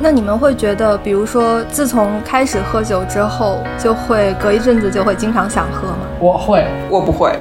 [0.00, 5.98] 那你们会觉得，比如说，自从开始喝酒之后，就会隔一阵子就会经常想喝吗？
[6.20, 7.36] 我会，我不会。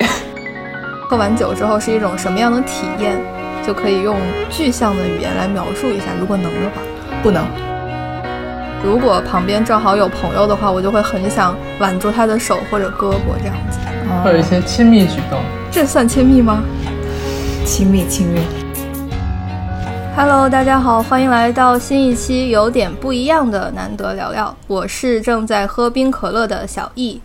[1.07, 3.15] 喝完酒之后是一种什么样的体验？
[3.65, 4.15] 就可以用
[4.49, 6.81] 具象的语言来描述一下，如果能的话。
[7.21, 7.45] 不能。
[8.83, 13.79] 如果旁边正好有朋友的话，我就会很想挽住他的手或者胳膊这样子。
[14.23, 15.39] 会有一些亲密举动。
[15.69, 16.63] 这算亲密吗？
[17.65, 18.39] 亲密，亲密。
[20.19, 24.57] Hello，大家好，欢迎来到新一期有点不一样的难得聊聊。
[24.65, 27.21] 我是正在喝冰可乐的小易，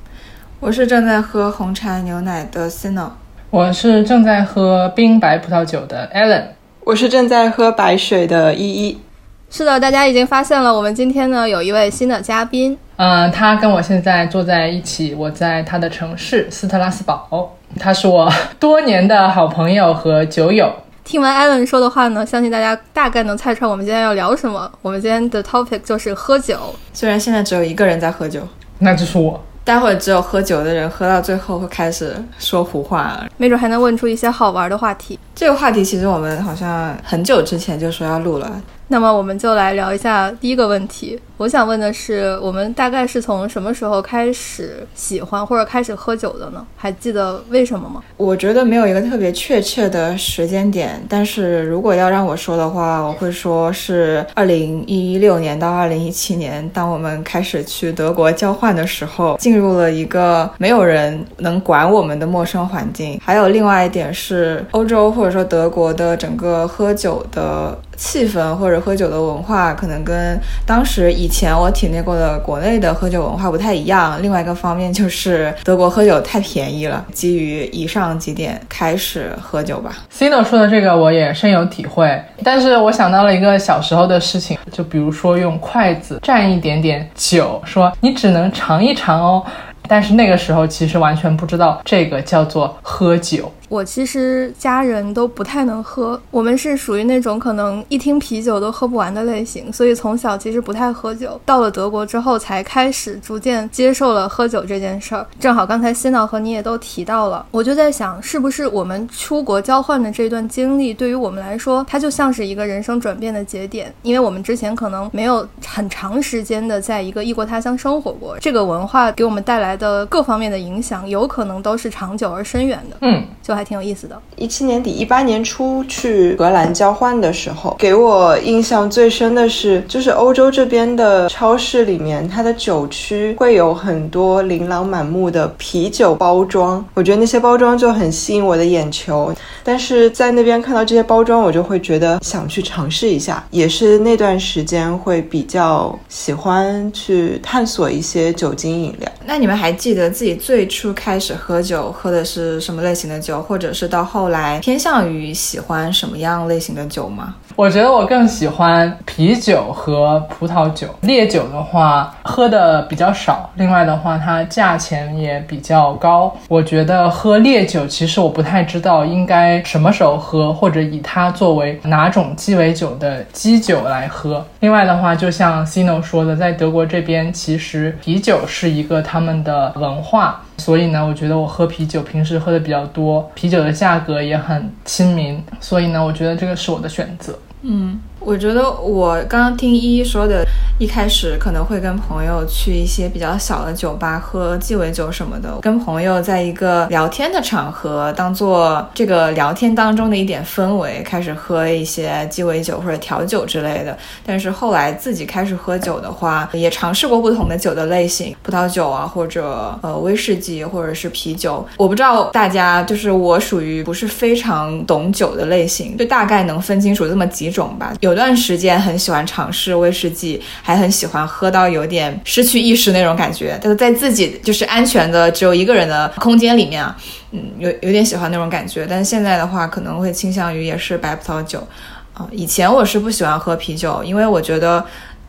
[0.60, 3.09] 我是正在喝红茶牛奶的 Sino，
[3.48, 6.48] 我是正在喝冰白葡萄酒的 Allen，
[6.84, 9.00] 我是正在喝白水的依依。
[9.48, 12.77] 是的，大家已经发现了，我们今天呢有一位新的嘉宾。
[12.97, 18.30] 嗯，他跟我现在坐在一起，我在他的城市斯特拉斯堡，他是我
[18.61, 20.70] 多年的好朋友和酒友。
[21.05, 24.70] 听完艾伦说的话呢，相信大家大概能猜出来我们今天要聊什么。
[24.80, 26.75] 我们今天的 topic 就是喝酒。
[26.92, 28.47] 虽然现在只有一个人在喝酒，
[28.78, 29.41] 那就是我。
[29.64, 35.19] 待会儿只有喝酒的人喝到最后会开始说胡话，没准还能问出一些好玩的话题。
[35.36, 38.61] 这个话题其实我们好像很久之前就说要录了。
[38.92, 41.18] 那么我们就来聊一下第一个问题。
[41.38, 46.64] 我想问的是，我们大概是从什么时候开始喜欢或者开始喝酒的呢？
[46.76, 48.02] 还记得为什么吗？
[48.18, 63.18] 我觉得没有一个特别确切的时间点，但是如果要让我说的话，我会说是二零一六年到二零一七年，当我们开始去德国交换的时候，进入了一个没有人能管我们的陌生环境。
[63.24, 74.20] 还有另外一点是，欧洲或者说德国的整个喝酒的气氛或者喝酒的文化，可能跟当时以前我体内过的国内的喝酒文化不太一样。
[74.22, 77.04] 另外一个方面就是德国喝酒太便宜了。
[77.12, 79.94] 基于以上几点开始喝酒吧。
[80.12, 89.44] Cino 说的这个我也深有体会，但是我想到了一个小时候的事情，就比如说用筷子蘸一点点酒，说你只能尝一尝哦。
[89.88, 93.52] 但是那个时候其实完全不知道这个叫做喝酒。
[93.72, 101.41] 我其实家人都不太能喝，我们是属于那种可能一听啤酒都喝不完的类型，所以从小其实不太喝酒。
[101.47, 105.27] 到了德国之后，才开始逐渐接受了喝酒这件事儿。
[105.41, 122.99] 正好刚才希闹和你也都提到了，我就在想，是不是我们出国交换的这段经历，对于我们来说，它就像是一个人生转变的节点，因为我们之前可能没有很长时间的在一个异国他乡生活过，这个文化给我们带来的各方面的影响，有可能都是长久而深远的。
[123.00, 123.62] 嗯，就还。
[123.62, 124.21] 还挺有意思的。
[124.34, 136.84] 一七年底、一八年初去荷兰交换的时候，给我印象最深的是，就是欧洲这边的超市里面，它的酒区会有很多琳琅满目的啤酒包装。
[136.95, 139.33] 我觉得那些包装就很吸引我的眼球。
[139.62, 143.44] 但是在那边看到这些包装，我就会觉得想去尝试一下。
[143.53, 149.09] 也是那段时间会比较喜欢去探索一些酒精饮料。
[149.25, 153.41] 那你们还记得自己最初开始喝酒喝的是什么类型的酒？
[153.52, 157.34] 或者是到后来偏向于喜欢什么样类型的酒吗？
[157.54, 160.88] 我觉得我更喜欢啤酒和葡萄酒。
[161.02, 166.34] 烈酒的话喝的比较少，另外的话它价钱也比较高。
[166.48, 174.42] 我觉得喝烈酒其实我不太知道应该什么时候喝，或者以它作为哪种鸡尾酒的基酒来喝。
[174.60, 180.40] 另外的话，就像 Cino 说的，在德国这边其实啤酒是一个他们的文化。
[180.62, 187.37] 所以呢，我觉得我喝啤酒，平时喝的比较多，啤酒的价格也很亲民，所以呢，我觉得这个是我的选择。
[187.62, 187.99] 嗯。
[188.25, 190.47] 我觉得我刚刚听依依说的，
[190.78, 203.97] 一开始可能会跟朋友去一些比较小的酒吧喝鸡尾酒什么的，跟朋友在一个聊天的场合，当做这个聊天当中的一点氛围，开始喝一些鸡尾酒或者调酒之类的。
[204.25, 211.66] 但是后来自己开始喝酒的话，也尝试过不同的酒的类型，葡萄酒啊，或者呃威士忌，或者是啤酒。
[211.77, 217.93] 我不知道大家，就是我属于不是非常懂酒的类型，就大概能分清楚这么几种吧。
[218.00, 218.12] 有。
[218.12, 226.94] 有段时间很喜欢尝试威士忌，还很喜欢喝到有点失去意识那种感觉，但是在自己就是安全的只有一个人的空间里面啊，
[227.31, 228.87] 嗯，有有点喜欢那种感觉。
[228.87, 231.67] 但是现在的话，可能会倾向于也是白葡萄酒
[232.12, 232.29] 啊。
[232.31, 234.85] 以前我是不喜欢喝啤酒，因为我觉得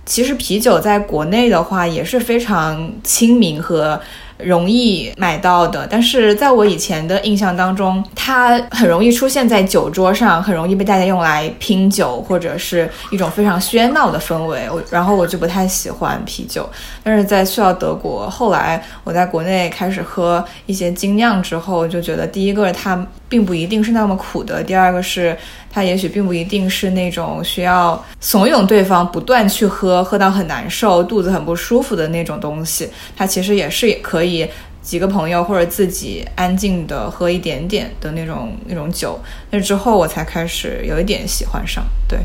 [0.06, 3.98] 其实啤酒在国内的话也是非常亲民和。
[4.46, 5.88] 容易买到的。
[5.90, 14.68] 但是在我以前的印象当中，它很容易出现在酒桌上，很容易被大家用来拼酒，或者是一种非常喧闹的氛围。
[14.70, 16.70] 我然后我就不太喜欢啤酒。
[17.04, 25.36] 但是在去到德国，后来我在国内开始喝一些精酿之后，就觉得第一个它并不一定是那么苦的，第二个是。
[25.76, 32.88] 它也许并不一定是那种需要怂恿对方不断去喝，喝到很难受、肚子很不舒服的那种东西。
[33.18, 34.48] 它其实也是可以
[34.84, 39.20] 几个朋友或者自己安静的喝一点点的那种那种酒。
[39.50, 41.84] 那之后我才开始有一点喜欢上。
[42.08, 42.20] 对，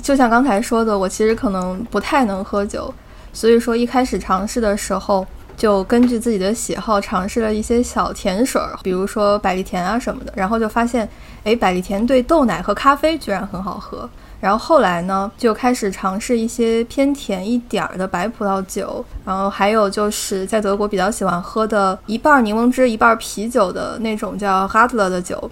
[0.00, 2.94] 就像刚才说的，我其实可能不太能喝酒，
[3.32, 5.26] 所以说一开始尝试的时候。
[5.58, 11.06] 就根据自己的喜好尝试了一些小甜水儿，比如说百利甜啊什么的，然后就发现，
[11.42, 14.08] 哎，百利甜对豆奶和咖啡居然很好喝。
[14.40, 25.50] 然后后来呢，就开始尝试一些偏甜一点儿的白葡萄酒，然后还有就是在德国比较喜欢喝的一半柠檬汁一半啤酒的那种叫 Radler 的酒。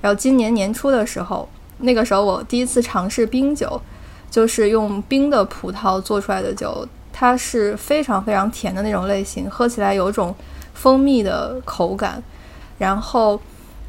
[0.00, 3.80] 然后今年年初的时候，那个时候我第一次尝试冰酒，
[4.30, 6.86] 就是用冰的葡萄做出来的酒。
[7.20, 10.32] 它是非常非常甜的那种类型，喝起来有种
[10.72, 12.22] 蜂蜜的口感。
[12.78, 13.40] 然后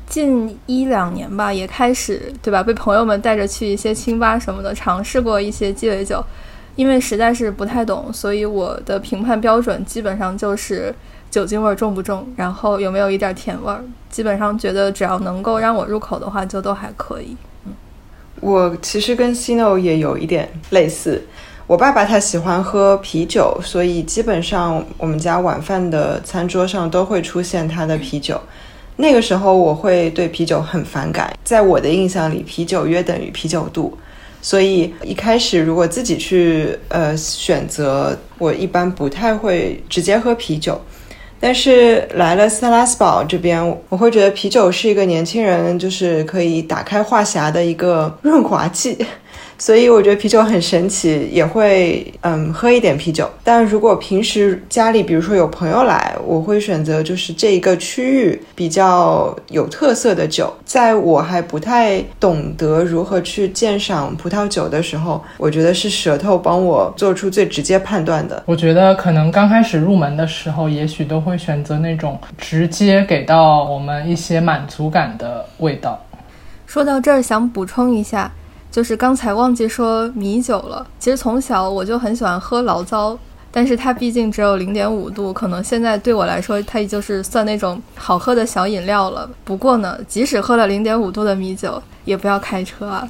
[0.08, 6.26] 近一两年吧，也开始对吧，被朋友们带着去一些清吧什么的，尝试过一些鸡尾酒。
[6.76, 10.92] 因为实在是不太懂，所以我的评判标准基本上就是
[11.30, 13.84] 酒精味重不重，然后有没有一点甜味儿。
[14.10, 17.38] 基本上觉得只要能够让我入口的话，就都还可以。
[17.66, 17.74] 嗯，
[18.42, 21.22] 我其实跟 Cino 也有一点类似。
[21.70, 28.42] 我爸爸他喜欢喝啤酒，所以基本上我们家晚饭的餐桌上都会出现他的啤酒。
[28.96, 33.96] 那个时候我会对啤酒很反感，在我的印象里，啤酒约等于啤酒肚，
[34.42, 40.82] 所以一开始如果自己去呃选择，我一般不太会直接喝啤酒。
[41.40, 48.98] 但是来了斯拉斯堡这边，我会觉得啤酒是一个年轻人就是可以打开话匣的一个润滑剂。
[49.60, 53.30] 所以我觉得啤酒很神奇，也会嗯喝一点啤酒。
[53.44, 60.52] 但如果平时家里比如说有朋友来，我会选择就是这一个区域比较有特色的酒。
[60.64, 68.42] 在我还不太懂得如何去鉴赏葡萄酒的时候，我觉得是舌头帮我做出最直接判断的。
[68.46, 76.02] 我觉得可能刚开始入门的时候，也许都会选择那种直接给到我们一些满足感的味道。
[76.66, 78.32] 说到这儿，想补充一下。
[78.72, 80.86] 就是刚才忘记说米酒了。
[81.00, 83.18] 其实从小我就很喜欢喝醪糟，
[83.52, 89.30] 但是它毕竟只有零点五度，可能现在对我来说，它也就是算那种好喝的小饮料了。
[89.44, 93.08] 不过呢，即使喝了零点五度的米酒，也不要开车啊。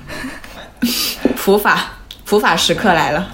[1.36, 1.78] 普法
[2.26, 3.28] 普法时刻来了。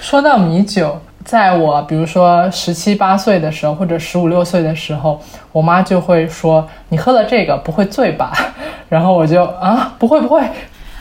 [0.00, 8.32] 说到米酒，在我比如说十七八岁的时候，或者十五六岁的时候，我妈就会说：“你喝了这个不会醉吧？”
[8.88, 10.48] 然后我就啊，不会不会。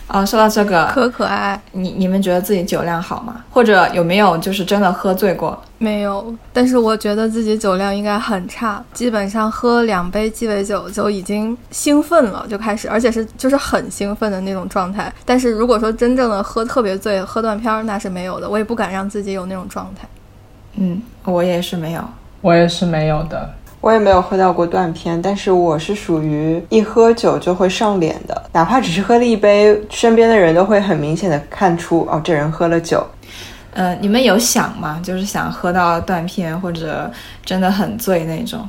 [0.08, 3.44] 啊，说到这个，可可爱爱，你你们觉得自己酒量好吗？
[3.50, 5.60] 或者有没有就是真的喝醉过？
[5.80, 15.12] 没有，但是我觉得自己酒量应该很差，基本上喝两杯鸡尾酒就已经兴奋了，就开始，而且是就是很兴奋的那种状态。
[15.26, 20.08] 但是如果说真正的喝特别醉、喝断片儿，那是没有的，我也不敢让自己有那种状态。
[20.76, 22.04] 嗯，我也是没有，
[22.42, 23.50] 我也是没有的。
[23.86, 33.06] 我也没有喝到过断片，但是我是属于一喝酒就会上脸的，哪怕只是喝了一杯，身边的人都会很明显的看出哦，这人喝了酒。
[33.76, 35.00] 呃，你们有想吗？
[35.04, 37.12] 就是想喝到断片或者
[37.46, 38.68] 真的很醉那种？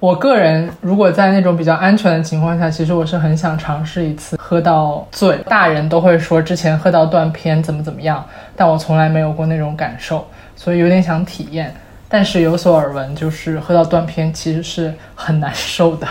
[0.00, 5.36] 我个人如果在那种比较安全的情况下，其实我是很想尝试一次喝到醉。
[5.46, 8.24] 大人都会说之前喝到断片怎么怎么样，
[8.56, 11.70] 但我从来没有过那种感受，所以有点想体验。
[12.08, 16.06] 但是有所耳闻，就是喝到断片其实是很难受的。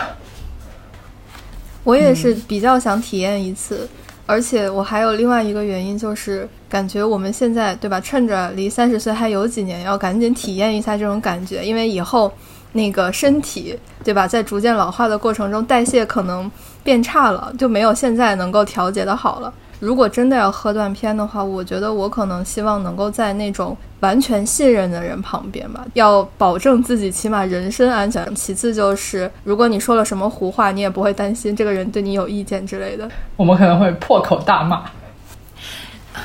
[1.84, 3.88] 我也是比较想体验一次，
[4.26, 12.32] 而且我还有另外一个原因，就是感觉我们现在对吧，趁着离三十岁还有几年，要赶紧体验一下这种感觉，因为以后
[12.72, 16.50] 那个身体对吧，在逐渐老化的过程中，代谢可能
[16.82, 19.52] 变差了，就没有现在能够调节的好了。
[19.84, 28.34] 如果真的要喝断片的话，我觉得我可能希望能够在那种完全信任的人旁边吧，要保证自己起码人身安全。
[28.34, 33.06] 其次就是，如果你说了什么胡话，你也不会担心这个人对你有意见之类的。
[33.36, 34.84] 我们可能会破口大骂。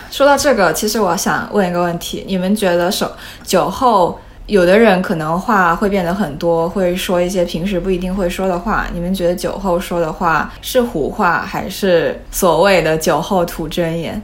[0.10, 3.12] 说到这个，其实我想问一个问题：你们觉得手
[3.44, 4.18] 酒后？
[4.50, 8.88] 有的人可能话会变得很多，会说一些平时不一定会说的话。
[8.92, 14.20] 你们觉得酒后说的话是胡话，还是所谓的酒后吐真言？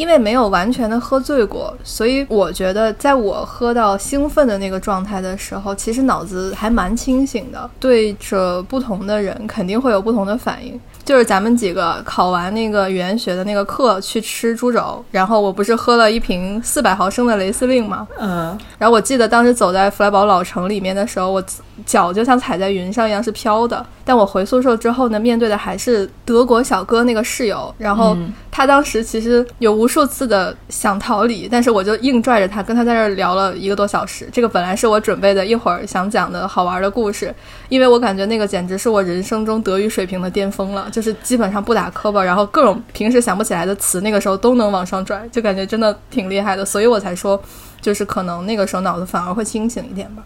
[0.00, 7.68] 因为没有完全的喝醉过，所以我觉得在我喝到兴奋的那个状态的时候，其实脑子还蛮清醒的。
[7.78, 10.80] 对着不同的人，肯定会有不同的反应。
[11.04, 18.06] 就是咱们几个考完那个语言学的那个课去吃猪肘，然后我不是喝了一瓶四百毫升的雷司令吗？
[18.18, 21.42] 嗯，然后我记得当时走在弗莱堡老城里面的时候，我
[21.84, 23.84] 脚就像踩在云上一样是飘的。
[24.04, 28.16] 但我回宿舍之后呢，面对的还是德国小哥那个室友，然后
[28.50, 34.28] 他当时其实有无数次的想逃离，但是我就硬拽着他，跟他在这儿聊了一个多小时。
[34.32, 37.34] 这个本来是我准备的一会儿想讲的好玩的故事，
[37.68, 47.38] 因为我感觉那个简直是我人生中德语水平的巅峰了，就是基本上不打磕巴，然后各种平时想不起来的词，那个时候都能往上拽，就感觉真的挺厉害的，所以我才说，
[47.80, 50.22] 就是可能那个时候脑子反而会清醒一点吧。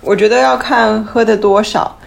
[0.00, 1.98] 我觉得要看喝的多少。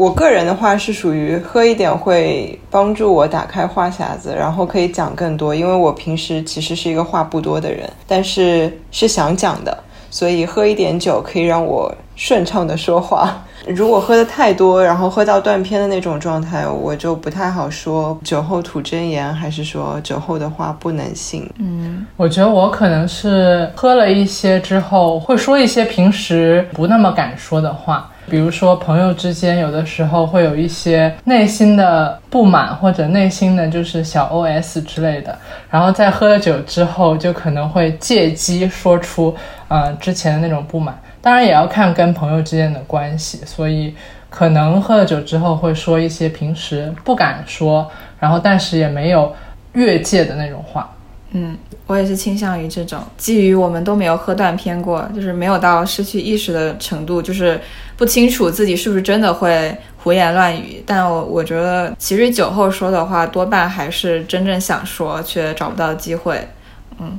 [0.00, 5.54] 我个人的话是属于喝一点会帮助我打开话匣子，然后可以讲更多。
[5.54, 9.76] 因为我平时其实是一个话不多的人，但是是想讲的，
[10.10, 13.44] 所以喝一点酒可以让我顺畅的说话。
[13.66, 21.46] 如果喝的太多，然后喝到断片的那种状态，我就不太好说酒后吐真言，还是说酒后的话不能信。
[21.58, 28.10] 嗯，我觉得我可能是喝了一些之后，会说一些平时不那么敢说的话。
[28.30, 35.36] 比如说，朋友之间有的时候会有一些内心的不满，或者内心的就是小 OS 之类的，
[35.68, 39.34] 然后在喝了酒之后，就可能会借机说出，
[39.66, 40.96] 呃，之前的那种不满。
[41.20, 43.94] 当然也要看跟朋友之间的关系，所以
[44.30, 49.34] 可能喝了酒之后会说一些平时不敢说，然后但是也没有
[49.72, 50.88] 越界的那种话。
[51.32, 51.56] 嗯，
[51.90, 57.60] 我也是倾向于这种，基于我们都没有喝断片过，就是没有到失去意识的程度，就是
[57.96, 60.80] 不清楚自己是不是真的会胡言乱语。
[60.86, 66.48] 但我我觉得，其实酒后说的话，多半还是真正想说却找不到机会。
[67.00, 67.18] 嗯，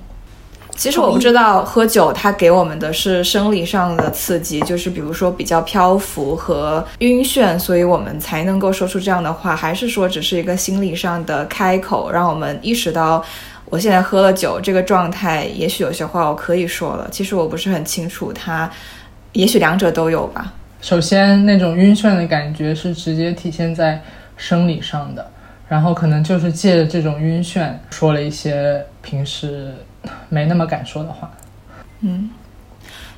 [0.77, 13.21] 其实我不知道喝酒它给我们的是生理上的刺激，就是比如说比较漂浮和晕眩，所以我们才能够说出这样的话，还是说只是一个心理上的开口，让我们意识到。
[13.71, 17.07] 我现在喝了酒，这个状态，也许有些话我可以说了。
[17.09, 18.69] 其实我不是很清楚，它，
[19.31, 20.51] 也许两者都有吧。
[20.81, 24.01] 首先，那种晕眩的感觉是直接体现在
[24.35, 25.25] 生理上的，
[25.69, 29.73] 然后可能就是借着这种晕眩，说了一些平时
[30.27, 31.31] 没那么敢说的话。
[32.01, 32.29] 嗯。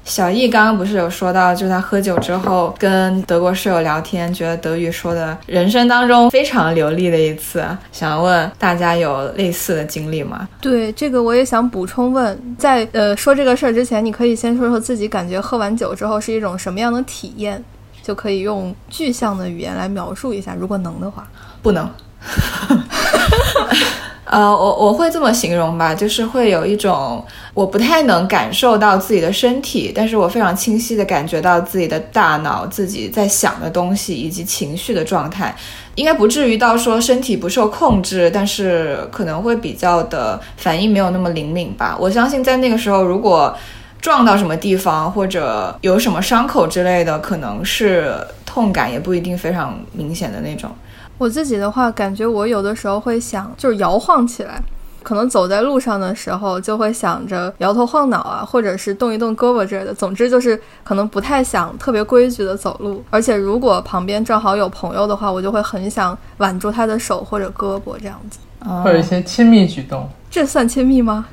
[0.05, 7.65] 小易刚刚不是有说到，就是他喝酒之后跟德国室友聊天，觉得德语说的人生当中非常流利的一次。
[7.91, 10.47] 想问大家有类似的经历吗？
[10.59, 17.63] 对，这个我也想补充问，在呃说这个事儿之前，你可以先说说自己感觉喝完酒之后是一种什么样的体验，
[18.03, 21.25] 就可以用具象的语言来描述一下，如果能的话。
[21.61, 21.89] 不能。
[24.33, 27.23] 呃，我我会这么形容吧，就是会有一种
[27.53, 35.55] 我不太能感受到自己的身体，但是我非常清晰的感觉到自己的大脑、自己在想的东西以及情绪的状态，
[35.93, 41.95] 应该不至于到说身体不受控制，但是可能会比较的反应没有那么灵敏吧。
[41.99, 43.55] 我相信在那个时候，如果
[44.01, 48.15] 撞到什么地方或者有什么伤口之类的，可能是
[48.47, 50.71] 痛感也不一定非常明显的那种。
[51.17, 54.61] 我自己的话，感觉我有的时候会想，就是摇晃起来，
[55.01, 59.93] 可能走在路上的时候就会想着摇头晃脑啊，或者是动一动胳膊之类的。
[59.93, 68.39] 总之就是可能不太想特别规矩的走路，而且如果旁边正好有朋友的话，我就会很想挽住他的手或者胳膊这样子，
[68.83, 70.09] 或者一些亲密举动。
[70.29, 71.27] 这算亲密吗？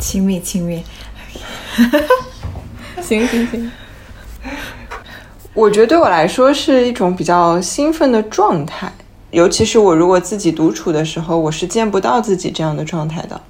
[0.00, 0.82] 亲密，亲密。
[3.02, 3.70] 行 行行。
[5.58, 8.92] 我觉得对我来说是一种比较兴奋的状态，
[9.32, 13.40] 尤其是我如果自己独处的时候，我是见不到自己这样的状态的。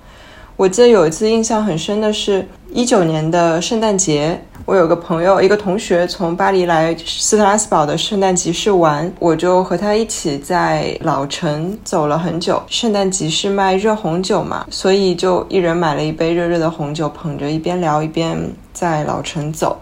[0.57, 12.63] 我记得有一次印象很深的是，一九年的圣诞节，我有个朋友，一个同学从巴黎来斯特拉斯堡的圣诞集市玩，我就和他一起在老城走了很久。
[12.69, 19.79] 圣诞集市卖热红酒嘛，所以就一人买了一杯热热的红酒，捧着一边聊一边在老城走。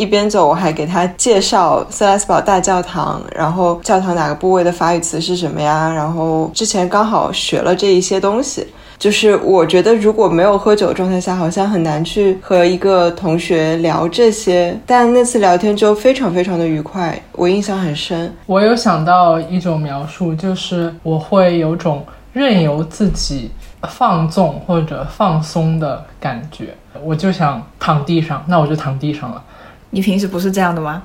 [0.00, 5.92] 一边走，我还给他介绍塞拉斯堡大教堂，然后教堂哪个部位的法语词是什么呀？
[5.94, 8.66] 然后之前刚好学了这一些东西，
[8.98, 14.74] 就是我觉得如果没有喝酒状态下，好像很难去和一个同学聊这些。
[14.86, 18.34] 但那次聊天就非常非常的愉快，我印象很深。
[18.46, 22.02] 我有想到一种描述，就是我会有种
[22.32, 23.50] 任由自己
[23.82, 29.42] 放纵或者放松的感觉，我就想躺地上，那我就躺地上了。
[29.90, 31.02] 你平时不是这样的吗？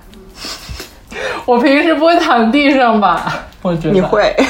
[1.46, 3.46] 我平时不会躺地上吧？
[3.62, 4.36] 我觉得你会。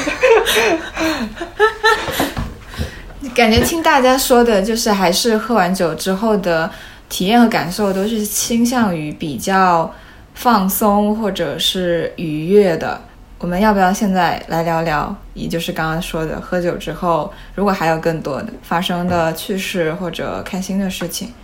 [3.34, 6.70] 感觉听大家说的，就是还是喝完酒之后的
[7.08, 9.92] 体验和感受都是倾向于比较
[10.34, 12.98] 放松或者是愉悦的。
[13.38, 21.34] 我们要不要现在来聊聊，也就是刚刚说的喝酒之后，如果还有更多的发生的趣事或者开心的事情？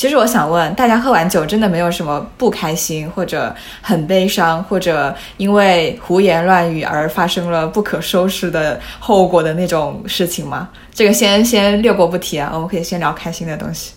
[0.00, 10.70] 其实我想问大家，喝完酒真的没有什么不开心，或者很悲伤，或者因为胡言乱语而发生了不可收拾的后果的那种事情吗？
[10.94, 13.92] 这个先先略过不提啊，我们可以先聊开心的东西。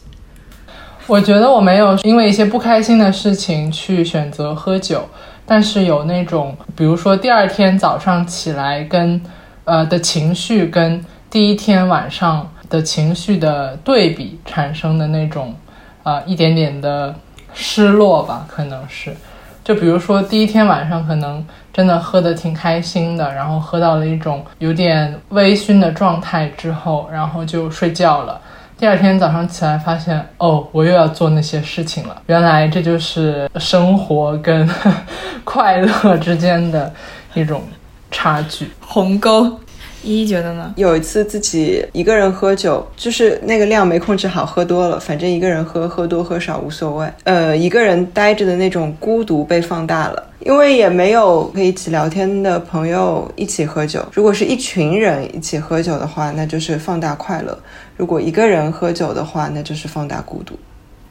[1.07, 5.07] 我觉得我没有因为一些不开心的事情去选择喝酒。
[5.45, 9.21] 但是有那种，比如说第二天早上起来跟，
[9.63, 15.55] 呃的情绪跟第一天晚上的情绪的对比产生的那种，
[16.03, 17.13] 呃一点点的
[17.53, 19.15] 失落吧，可能是。
[19.63, 28.41] 就比如说第一天晚上可能真的喝的挺开心的，然后喝到了一种有点微醺的状态之后，然后就睡觉了。
[28.77, 32.21] 第二天早上起来，发现哦，我又要做那些事情了。
[32.25, 34.69] 原来这就是生活跟
[35.45, 36.91] 快乐之间的
[37.33, 37.63] 一种
[38.11, 39.57] 差距鸿沟。
[40.03, 40.73] 依依觉得呢？
[40.75, 44.99] 有一次自己一个人喝酒，就是那个量没控制好，喝多了。
[44.99, 47.07] 反正一个人喝，喝多喝少无所谓。
[47.23, 54.05] 呃，一个人待着的那种孤独被放大了，因为也没有可以一起聊天的朋友一起喝酒。
[54.11, 57.57] 如果是一群人一起喝酒的话，那就是放大快乐；
[57.95, 60.57] 如果一个人喝酒的话，那就是放大孤独。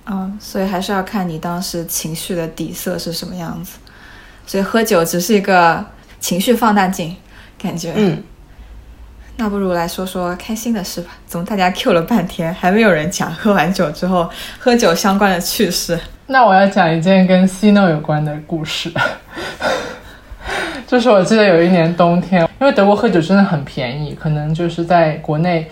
[0.04, 3.78] 嗯，所以还是要看你当时情绪的底色是什么样子。
[4.46, 5.82] 所以喝酒只是一个
[6.20, 7.16] 情绪放大镜，
[7.56, 8.22] 感觉嗯。
[9.42, 11.10] 那不如来说说开心的事吧。
[11.26, 14.30] 怎么大家 Q 了半天，还没有人讲喝完酒之后
[14.60, 15.98] 喝酒相关的趣事？
[16.28, 18.92] 那我要讲一件跟 Cino 有关的故事。
[20.86, 25.68] 就是我记得有一年冬天，因为德国喝酒真的很便宜，可能就是在国内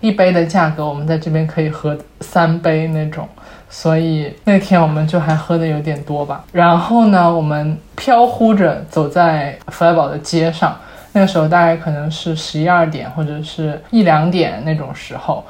[0.00, 3.28] 一杯的价格，我们在这边可以喝三杯那种，
[3.68, 6.42] 所以那天我们就还喝的有点多吧。
[6.50, 10.74] 然后呢，我们飘忽着走在弗莱堡的街上。
[11.12, 15.44] 那个时候大概可能是十一二点或者是一两点那种时候，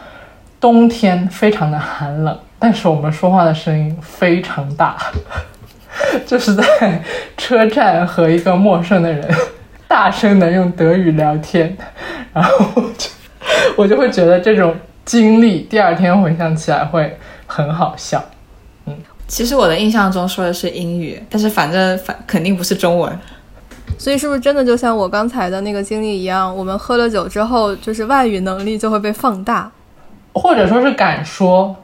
[0.60, 4.96] 冬天非常的寒冷，但是我们说话的声音非常大，
[6.26, 7.02] 就是在
[7.36, 9.28] 车站和一个陌生的人
[9.86, 11.76] 大声的用德语聊天，
[12.32, 13.08] 然后就
[13.76, 18.24] 我就会觉得这种经历第二天回想起来会很好笑。
[18.86, 18.96] 嗯，
[19.28, 23.16] 其实我的印象中说的是英语，但是反正反肯定不是中文。
[23.98, 29.70] 所以是不是真的就像我刚才的那个经历一样，我们喝了酒之后，就是外语能力就会被放大，
[30.32, 31.76] 或者说是敢说？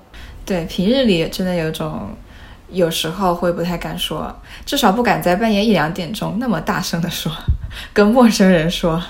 [0.44, 2.08] 对，平日里真的有种，
[2.70, 4.34] 有时候会不太敢说，
[4.66, 7.30] 至少不敢在半夜一两点钟那么大声的说，
[7.92, 9.02] 跟陌生人说。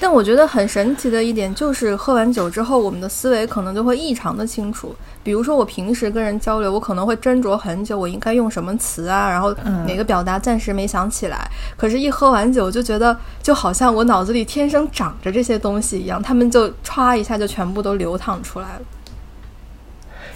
[0.00, 4.94] 但我觉得很神奇的一点就是，喝完酒之后，我们的思维可能就会异常的清楚。
[5.22, 9.54] 比如说，我平时跟人交流，我可能会斟酌很久，我应该用什么词啊，然后
[9.86, 11.48] 哪个表达暂时没想起来。
[11.76, 18.80] 可是，一喝完酒，就觉得就好像我脑子里天生长着这些东西一样，他们就歘一下就全部都流淌出来了。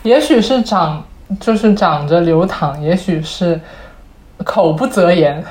[0.04, 1.04] 也许是长，
[1.40, 3.60] 就是长着流淌；也许是
[4.44, 5.44] 口不择言。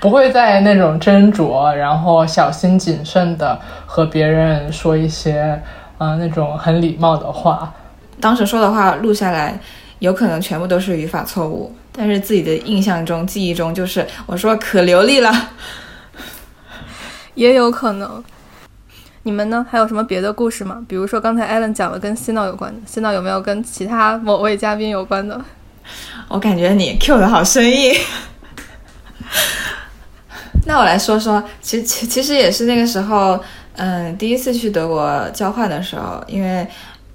[0.00, 5.62] 不会再那种斟酌，然后小心谨慎的和别人说一些，
[5.98, 7.70] 呃，那种很礼貌的话。
[8.18, 9.60] 当时说的话录下来，
[9.98, 15.30] 有可能全部都是语法错误，但是自己的印象中、记忆中就是我说可流利了，
[17.34, 18.24] 也有可能。
[19.22, 19.66] 你们呢？
[19.70, 20.82] 还有什么别的故事吗？
[20.88, 25.38] 比如说刚才艾伦讲了跟洗脑有关的，洗脑有没有跟其他某位嘉宾有关的？
[26.28, 27.94] 我感觉你 Q 的好生硬。
[30.66, 33.42] 那我来说说，其其其实也是那个时候，
[33.76, 36.66] 嗯，第一次去德国交换的时候，因为，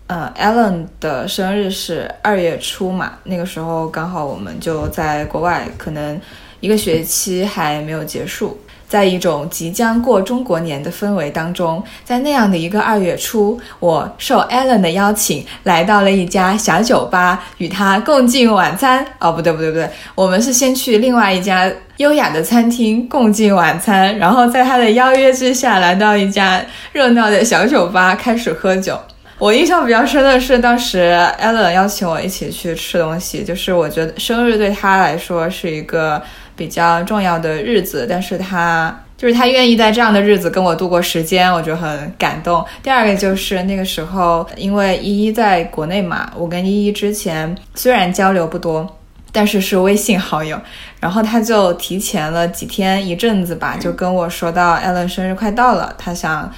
[0.07, 6.19] 呃，Allen 的生日是二月初嘛，那个时候刚好我们就在国外，可能
[6.59, 8.59] 一个学期还没有结束。
[8.95, 19.05] 在一种即将过中国年的氛围当中，在那样的一个二月初，我受 Allen 的邀请来到了一家小酒吧，与他共进晚餐。
[19.19, 28.97] 哦，不对，不对，不对，我们是先去另外一家优雅的餐厅共进晚餐，然后在他的邀约之下来到一家热闹的小酒吧开始喝酒。
[29.37, 36.21] 我印象比较深的是，当时 Allen 邀请我一起去吃东西，就是我觉得生日对他来说是一个。
[36.55, 42.63] 比较重要的日子，但是他就是他愿意在这样的日子跟我度过时间，我就很感动。
[42.83, 48.97] 第二个就是那个时候，因为依依在国内嘛，我跟依依之前虽然交流不多，
[49.31, 50.59] 但是是微信好友，
[50.99, 56.51] 然后他就提前了几天一阵子吧，就跟我说到 Allen 生日快到了，他想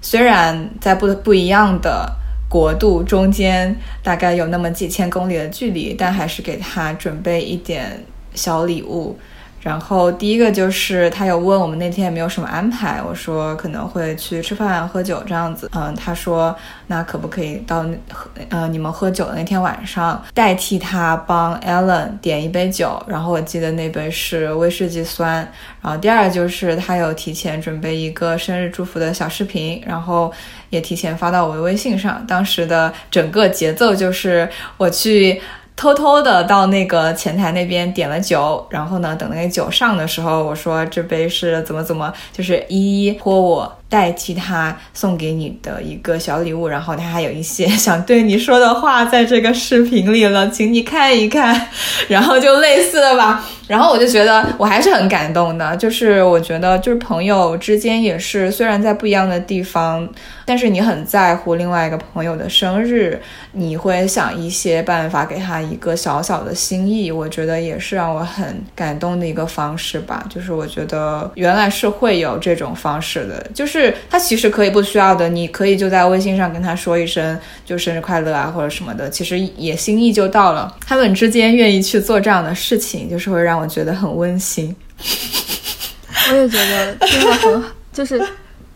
[0.00, 2.08] 虽然在不不一样的
[2.48, 9.18] 国度中间大概有那么几千公里的距离，但还是给他准备一点小礼物。
[9.64, 15.70] 然后第一个就是他有问我们那天有没有什么安排，我说可能会去吃饭喝酒这样子。
[15.74, 16.54] 嗯，他说
[16.88, 25.36] 那可不可以到喝呃你们喝酒的那天晚上代替他帮 Ellen 点一杯酒，然后我记得那杯是威士忌酸。
[25.80, 30.30] 然后第二就是他有提前准备一个生日祝福的小视频，然后
[30.68, 32.22] 也提前发到我的微信上。
[32.26, 34.46] 当时的整个节奏就是
[34.76, 35.40] 我去。
[35.76, 43.78] 偷偷的到那个前台那边点了酒，然后呢，等那个酒上的时候，我说这杯是怎么怎么，就是一一泼我。
[43.94, 51.68] 代替他送给你的一个小礼物，然后他还有一些 想对你说的话在这个视频里了，请你看一看，
[52.08, 53.44] 然后就类似的吧。
[53.68, 60.06] 然后我就觉得我还是很感动的，就是我觉得就是朋友之间也是，虽然在不一样的地方，
[60.44, 63.18] 但是你很在乎另外一个朋友的生日，
[63.52, 70.26] 你会想一些办法给他一个小小的心意，我觉得也是让我很感动的一个方式吧。
[70.28, 80.76] 就是我觉得原来是会有这种方式的，就是他其实可以不需要的，你可以就在微信上跟他说一声就生日快乐啊或者什么的，其实也心意就到了。
[80.86, 83.54] 他们之间愿意去做这样的事情，就是会让。
[83.54, 84.74] 我觉得很温馨，
[86.28, 88.20] 我也觉得听了很好，就是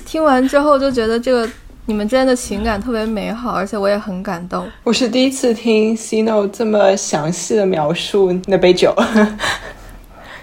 [0.06, 1.46] 听完之后就觉得这个
[1.86, 4.66] 你们之间的情感特别美好，而且我也很感动。
[4.84, 8.94] 我是第一次听 Cino 这么详细的描述那杯酒，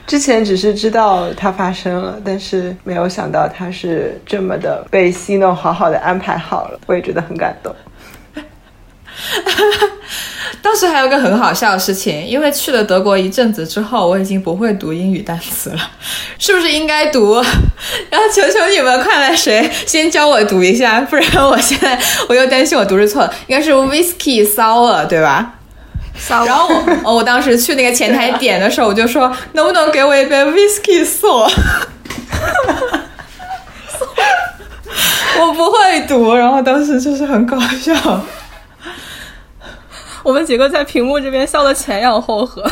[0.08, 7.76] 之前只是知道它发生了，但是没有想到它是这么的被西诺好好的安排好了，我也觉得很感动。
[10.62, 15.92] 当时还有个很好笑的事情，因为去了德国一阵子之后，我已经不会读英语单词了，
[16.38, 17.36] 是不是应该读？
[18.10, 25.54] 然后求求你们，快来谁先教我读一下，不然我现在我又担心我读是错的，应该是 whiskey sour 对吧？
[26.28, 26.68] 然后
[27.04, 31.52] 我我当时去那个前台点的时候，我就说能不能给我一杯 whiskey sour？
[35.40, 38.22] 我不会读，然后当时就是很搞笑。
[40.24, 42.64] 我们几个在屏幕这边笑得前仰后合，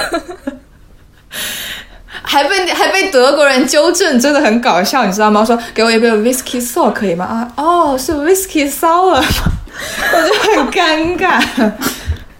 [2.23, 5.45] 还被还被德国人纠正，真的很搞笑，你知道吗？
[5.45, 7.25] 说给我一杯 whisky sour 可以吗？
[7.25, 9.21] 啊，哦，是 whisky sour 吗？
[10.13, 11.39] 我就很尴尬，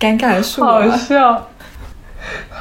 [0.04, 1.48] 尴尬的是好笑。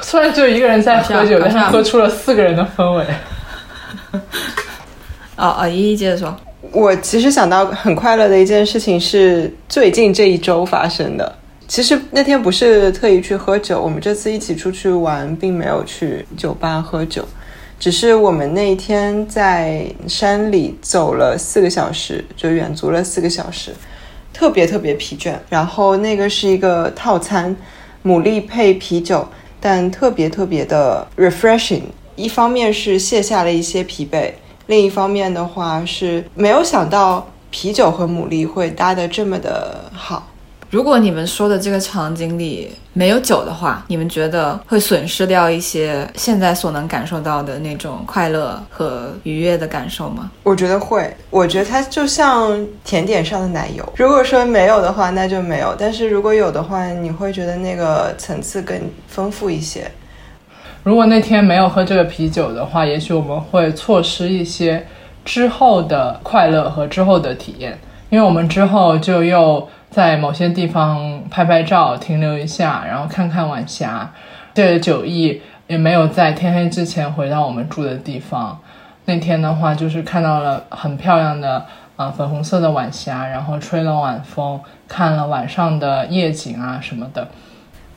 [0.01, 3.05] 虽然只有一个人在喝酒，但是喝出了四个人的氛围。
[5.35, 6.33] 哦哦，依依接着说，
[6.71, 11.35] 我其实想到很快乐的一件事情是最近这一周发生的。
[11.67, 17.25] 其实那天不是特意去喝酒，我们这次一起出去玩，并没有去酒吧喝酒，
[17.79, 23.71] 只是我们那一天在山里走了四个小时，就远足了四个小时，
[24.33, 25.35] 特别特别疲倦。
[25.49, 27.55] 然后那个是一个套餐，
[28.03, 29.25] 牡蛎配啤酒，
[29.61, 31.83] 但特别特别的 refreshing。
[32.15, 34.31] 一方面是卸下了一些疲惫，
[34.67, 40.27] 另一方面的话是没有想到啤酒和牡蛎会搭得这么的好。
[40.73, 50.31] 如果你们说的这个场景里没有酒的话，你们觉得会损失掉一些现在所能感受到的那种快乐和愉悦的感受吗？
[50.41, 53.87] 我觉得会，我觉得它就像甜点上的奶油。
[53.95, 58.75] 如果说没有的话，那就没有；但是如果有的话，你会觉得那个层次更
[59.07, 59.85] 丰富一些。
[60.81, 64.83] 如果那天没有喝这个啤酒的话，也许我们会错失一些
[65.23, 67.77] 之后的快乐和之后的体验，
[68.09, 69.69] 因为我们之后就又。
[69.93, 74.11] 在某些地方拍拍照，停留一下，然后看看晚霞。
[74.55, 78.59] 这九亿也没有在天黑之前回到我们住的地方。
[79.05, 81.63] 那天的话，就是看到了很漂亮的
[81.95, 87.27] 啊粉红色的晚霞，然后吹了晚风，看了晚上的夜景啊什么的。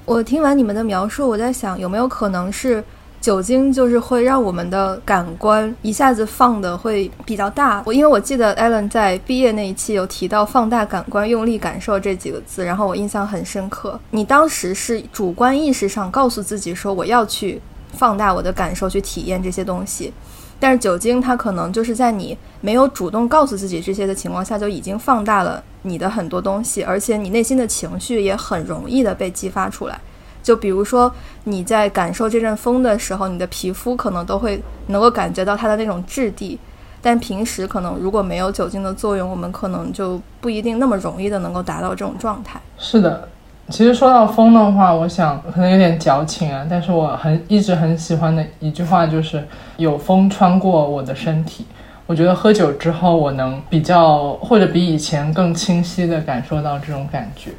[0.04, 2.84] 我听完你们的描述，我在想有没有可能是。
[3.26, 7.82] 酒精就是会让我们的感官一下子放的会比较大。
[7.84, 13.98] 我因为我记得 Allen 在毕业那一期有提到“放大感官，用力感受”这几个字，然后我印象很深刻。
[14.12, 17.60] 你当时是主观意识上告诉自己说我要去
[17.94, 20.12] 放大我的感受，去体验这些东西，
[20.60, 30.00] 但是酒精它可能就是在你没有主动告诉自己这些的情况下，就已经放大了你的很多东西，而且你内心的情绪也很容易的被激发出来。
[30.46, 36.56] 就比如说，你在感受这阵风的时候，你的皮肤可能都会能够感觉到它的那种质地。
[37.02, 42.60] 但平时可能如果没有酒精的作用，我们可能就不一定那么容易的能够达到这种状态。
[42.78, 43.28] 是的，
[43.70, 49.44] 其实说到风的话，我想可能有点矫情啊，但是我很一直很喜欢的一句话就是
[49.78, 51.66] “有风穿过我的身体”。
[52.06, 57.50] 我觉得喝酒之后，我能比较或者比以前更清晰的感受到这种感觉。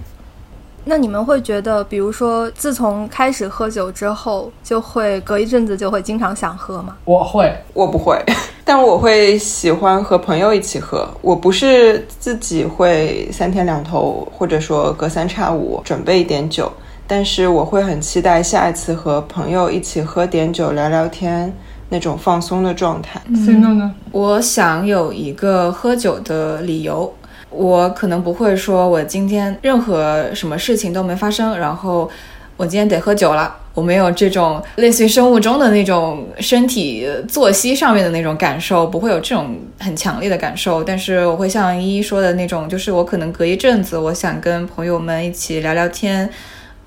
[0.90, 6.96] 那你们会觉得，比如说，自从开始喝酒之后，就会隔一阵子就会经常想喝吗？
[7.04, 8.18] 我会，我不会，
[8.64, 11.06] 但我会喜欢和朋友一起喝。
[11.22, 16.72] 我不是自己会三天两头，或者说隔三差五准备一点酒，
[17.06, 21.54] 但是我会很期待下一次和朋友一起喝点酒、聊聊天
[21.90, 23.22] 那种放松的状态。
[23.46, 23.94] C 诺呢？
[24.12, 27.14] 我想有一个喝酒的理由。
[27.50, 32.10] 我可能不会说，我今天任何什么事情都没发生，然后
[32.58, 33.56] 我今天得喝酒了。
[33.74, 40.84] 我没有这种类似于生物钟的那种身体作息上面的那种感受，不会有这种很强烈的感受。
[40.84, 46.28] 但是我会像依依说的那种，就是我可能隔一阵子，我想跟朋友们一起聊聊天，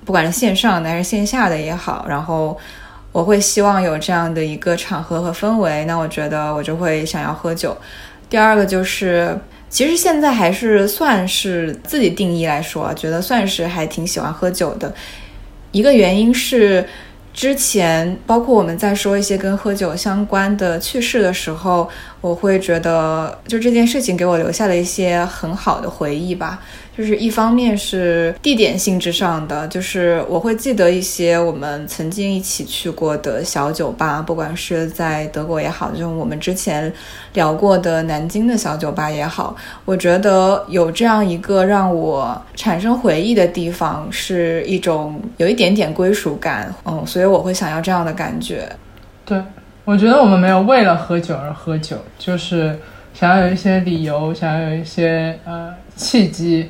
[0.03, 2.57] 不管是线上的还是线下的也好，然后
[3.13, 7.77] 我会希望有这样的一个场合和氛围，那我觉得我就会想要喝酒。
[8.29, 9.39] 第二个就是。
[9.71, 14.93] 其实现在还是算是自己定义来说，觉得算是还挺喜欢喝酒的。
[15.71, 16.85] 一个原因是，
[17.33, 26.61] 之前包括我们在说一些跟喝酒相关的趣事的时候，我会觉得就这件事情给我留下了一些很好的回忆吧。
[26.97, 36.91] 就是一方面是地点性质上的，就是我会记得一些我们曾经一起去过的小酒吧，不管是在德国也好，就我们之前
[37.33, 48.67] 聊过的南京的小酒吧也好，我觉得有这样一个让我产生回忆的地方，是一种有一点点归属感，嗯，所以我会想要这样的感觉。
[49.25, 49.41] 对，
[49.85, 52.77] 我觉得我们没有为了喝酒而喝酒，就是
[53.13, 56.69] 想要有一些理由，想要有一些呃契机。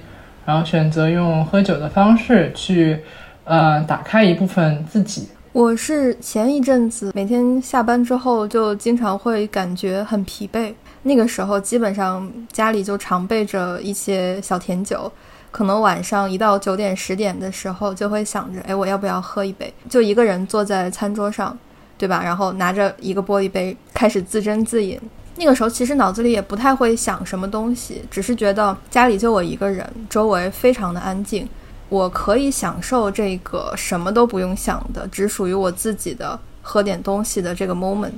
[0.52, 3.00] 然后选择用喝酒的方式去，
[3.46, 5.30] 呃，打开一部分自己。
[5.54, 15.10] 我是前一阵子每天下班之后就经常会感觉很疲惫，那个时候基本上家里就常备着一些小甜酒，
[15.52, 19.74] 可能晚上一到九点十点的时候就会想着，哎，我要不要喝一杯？
[19.90, 21.58] 就一个人坐在餐桌上，
[21.98, 22.22] 对吧？
[22.22, 25.00] 然后拿着一个玻璃杯开始自斟自饮。
[25.38, 31.48] 那个时候其实脑子里也不太会想什么东西，只是觉得家里就我一个人，周围非常的安静，
[31.90, 38.12] 我可以享受这个什么都不用想的，只属于我自己的喝点东西的这个 moment。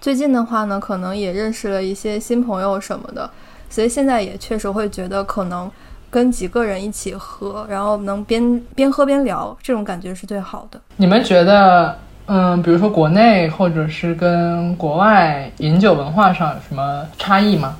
[0.00, 3.28] 最近的话呢，可能也认识了一些新朋友什么的，
[3.68, 5.70] 所以现在也确实会觉得可能
[6.10, 10.80] 跟几个人一起喝，然后能边边喝边聊，这种感觉是最好的。
[10.96, 11.98] 你们觉得？
[12.26, 17.76] 嗯，比如说国内或者是跟国外饮酒文化上有什么差异吗？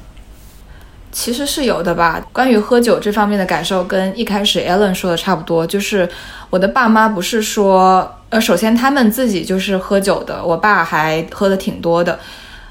[1.13, 2.21] 其实是有的吧。
[2.33, 5.67] 关于喝酒这方面的感受，跟一开始 Ellen 说的差不多。
[5.67, 6.09] 就是
[6.51, 12.19] 我的爸妈不是说，呃，首先他们自己就是喝酒的，我爸还喝的挺多的。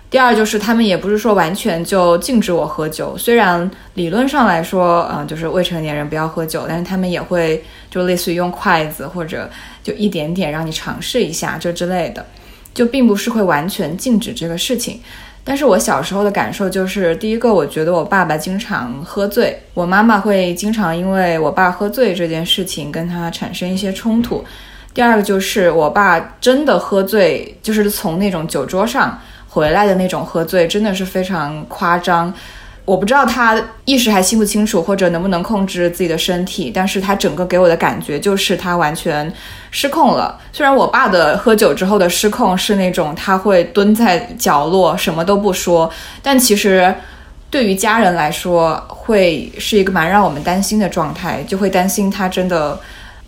[0.09, 9.47] 第二就是他们也不是说完全就禁止我喝酒，虽然理论上来说，嗯，就是未成年人不要喝酒，但是他们也会就类似于用筷子或者
[9.83, 12.25] 就一点点让你尝试一下这之类的，
[12.73, 14.99] 就并不是会完全禁止这个事情。
[15.43, 24.43] 但是我小时候的感受就是，第一个我觉得我爸爸经常喝醉，我妈妈会经常因为我爸喝醉这件事情跟他产生一些冲突。
[24.91, 29.19] 第二个就是我爸真的喝醉，就是从那种酒桌上。
[29.49, 32.31] 回来的那种喝醉真的是非常夸张，
[32.85, 39.31] 我不知道他意识还清不清楚，或者能不能控制自己的身体，但是他整个给我的感觉就是他完全
[39.71, 40.39] 失控了。
[40.53, 46.93] 虽然我爸的喝酒之后的失控是那种他会蹲在角落什么都不说，但其实
[47.49, 52.79] 对于家人来说会是一个蛮让我们担心的状态，就会担心他真的。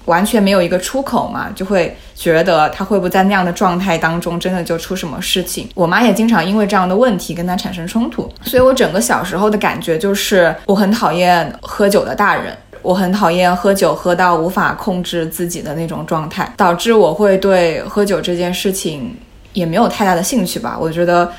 [0.06, 5.70] 完全没有一个出口嘛，就会觉得他会不会在那样的状态当中真的就出什么事情？
[5.76, 19.16] 我妈也经常因为这样的问题跟他产生冲突，所以我整个小时候的感觉就是我很讨厌喝酒的大人，我很讨厌喝酒喝到无法控制自己的那种状态，导致我会对喝酒这件事情
[19.54, 20.76] 也没有太大的兴趣吧。
[20.80, 21.32] 我觉得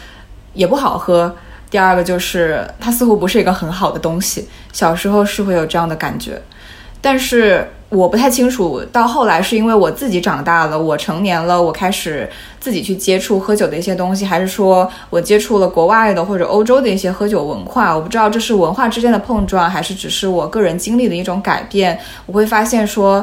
[0.54, 1.34] 也不好喝。
[1.68, 6.40] 第二个就是它似乎不是一个很好的东西，小时候是会有这样的感觉，
[7.00, 7.66] 但是。
[7.94, 12.26] 我不太清楚，到后来是因为我自己长大了，我成年了，我开始
[12.58, 17.94] 自己去接触喝酒的一些东西，还是说我接触了国外的或者欧洲的一些喝酒文化？
[17.94, 21.98] 我不知道这是文化之间的碰撞，还是只是我个人经历的一种改变。
[22.24, 23.22] 我会发现说，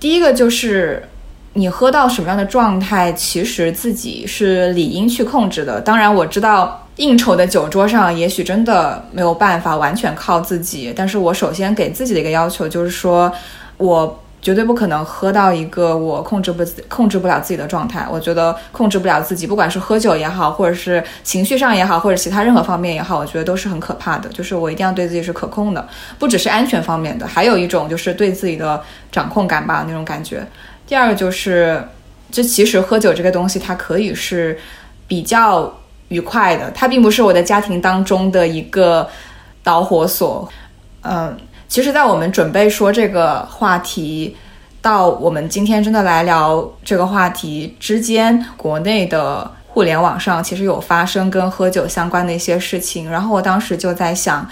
[0.00, 1.06] 第一个就是
[1.52, 5.82] 你喝到什么样的状态，其实自己是理应去控制的。
[5.82, 13.30] 当然，我知道应酬的酒桌上，也许真的没有办法完全靠自己，但是我首先给自己的一个要求就是说。
[13.82, 18.06] 我绝对不可能喝到一个我控制不控制不了自己的状态。
[18.10, 24.28] 我觉得控制不了自己，不管是喝酒也好，或者是情绪上也好，或者其他任何方面也好，我觉得都是很可怕的。
[24.30, 30.44] 就是我一定要对自己是可控的，不只是安全方面的，还有一种就是对自己的掌控感吧，那种感觉。
[30.86, 31.80] 第二个就是，
[32.30, 34.58] 就其实喝酒这个东西，它可以是
[35.06, 35.72] 比较
[36.08, 39.08] 愉快的，它并不是我的家庭当中的一个
[39.62, 40.48] 导火索。
[41.02, 41.36] 嗯。
[41.72, 44.36] 其实，在我们准备说这个话题，
[44.82, 53.10] 到我们今天真的来聊这个话题之间，国内的互联网上其实有发生跟喝酒相关的一些事情。
[53.10, 54.46] 然后我当时就在想，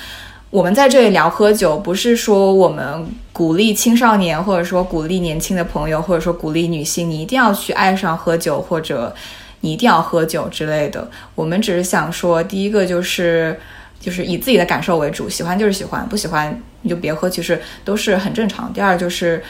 [0.49, 9.15] 我们在这里聊喝酒，不是说我们鼓励青少年，或者说鼓励年轻的朋友，或者说鼓励女性，你一定要去爱上喝酒，或者
[9.61, 11.07] 你一定要喝酒之类的。
[11.35, 13.61] 我们只是想说，第一个就是。
[14.01, 18.73] 就是以自己的感受为主，喜欢就是喜欢，不喜欢你就别喝，其实都是很正常。
[18.73, 19.43] 第二就是，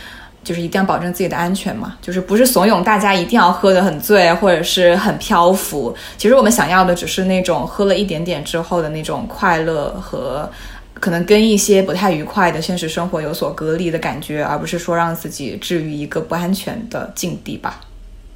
[0.43, 5.95] 就是一定要保证自己的安全嘛，就是不是怂恿大家一定要喝得很醉或者是很漂浮。
[6.19, 10.51] 其实我们想要的只是那种喝了一点点之后的那种快乐和
[10.95, 17.81] 可能跟一些不太愉快的现实生活有所隔离的感觉，而不是说让自己置于一个不安全的境地吧。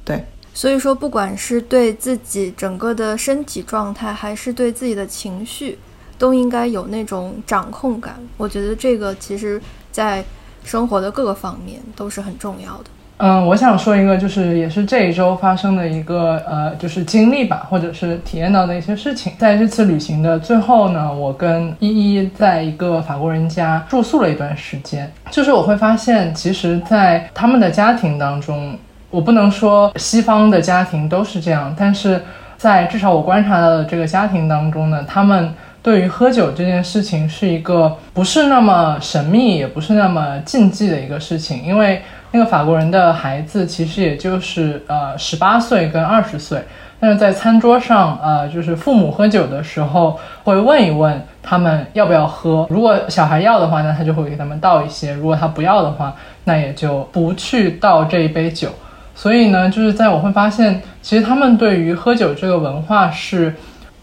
[0.05, 0.23] 对，
[0.53, 5.77] 所以说不管是对自己整个的身体状态，还是对自己的情绪。
[6.17, 10.23] 都应该有那种掌控感，我觉得这个其实，在
[10.63, 12.85] 生活的各个方面都是很重要的。
[13.17, 19.31] 嗯，我想说一个，就是也是这一周发生的一个呃，就是经历吧，或者是体验到的一些事情。
[19.39, 25.09] 在这次旅行的最后呢，我跟依依在一个法国人家住宿了一段时间。
[25.31, 28.77] 就是我会发现，其实，在他们的家庭当中，
[29.09, 32.21] 我不能说西方的家庭都是这样，但是
[32.57, 35.53] 在至少我观察到的这个家庭当中呢，他们。
[35.85, 41.61] 对于喝酒这件事情，是一个不是那么神秘，也不是那么禁忌的一个事情。
[41.63, 46.59] 因为那个法国人的孩子其实也就是呃十八岁跟二十岁，
[46.99, 52.65] 但是在餐桌上，呃，就是父母喝酒的时候会问一问他们要不要喝。
[52.67, 58.69] 如果小孩要的话，那他就会给他们倒一些；如果他不要的话，那也就不去倒这一杯酒。
[59.13, 63.53] 所以呢，就是在我会发现，其实他们对于喝酒这个文化是。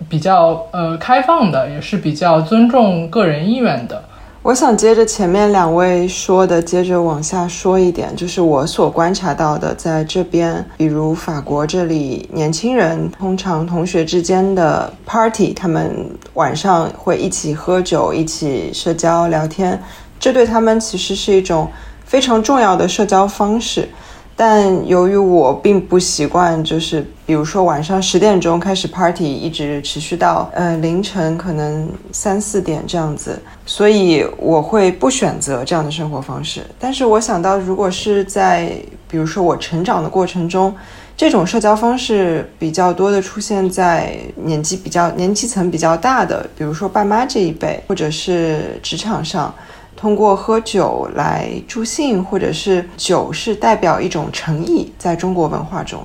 [0.09, 4.03] 比较呃开放的，也是比较尊重个人意愿的。
[4.43, 19.81] 我想接着前面两位说的，接着往下说一点，就是我所观察到的，在这边，比如法国这里，年轻人通常同学之间的 party，他们晚上会一起喝酒，一起社交聊天，
[20.19, 21.71] 这对他们其实是一种
[22.05, 23.88] 非常重要的社交方式。
[24.35, 36.62] 但由于我并不习惯，就是比如说晚上十点钟开始 party，一直持续到呃凌晨可能三四点这样子，所以我会不选择这样的生活方式。
[36.79, 38.73] 但是我想到，如果是在
[39.07, 40.75] 比如说我成长的过程中，
[41.16, 49.55] 这种社交方式比较多的出现在年纪比较年纪层比较大的，比如说爸妈这一辈，或者是职场上。
[50.03, 56.05] 通过喝酒来助兴，或者是酒是代表一种诚意，在中国文化中，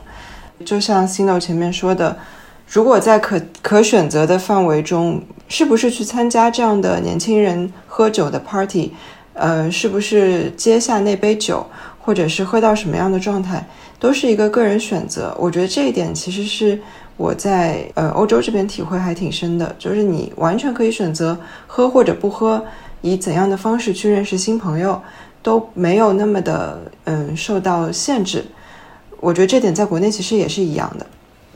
[0.64, 2.16] 就像 Sino 前面说的，
[2.68, 8.94] 如果在可可选择的范围中，是不是去参加这样的年轻人喝酒的 party，
[9.34, 11.66] 呃，是不是接下那杯酒，
[12.00, 13.68] 或者是喝到什么样的状态，
[14.00, 15.36] 都是一个个人选择。
[15.40, 16.80] 我觉得这一点其实是
[17.18, 22.64] 我在呃欧洲这边体会还挺深的，就是你完全可以选择喝或者不喝。
[23.02, 25.02] 以怎样的方式去认识新朋友，
[25.42, 28.46] 都没有那么的嗯受到限制。
[29.20, 31.06] 我觉得这点在国内其实也是一样的。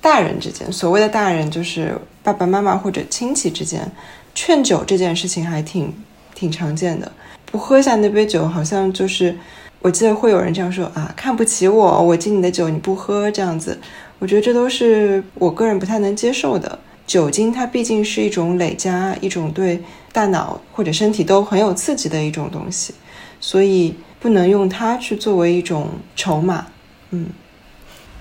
[0.02, 3.92] 大人之间，所谓的大人就是爸爸妈妈或者亲戚之间，
[4.34, 5.94] 劝酒这件事情还挺
[6.34, 7.12] 挺常见的。
[7.46, 9.38] 不喝下那杯酒，好像就是
[9.80, 13.78] 我记得会有人这样说啊，看不起我，我敬你的酒你不喝这样子。
[14.18, 16.80] 我觉得这都是我个人不太能接受的。
[17.12, 19.84] 酒精它毕竟是一种累加，一种对。
[20.14, 22.94] 大脑或者身体都很有刺激的一种东西，
[23.40, 26.68] 所以不能用它去作为一种筹码。
[27.12, 27.28] 嗯，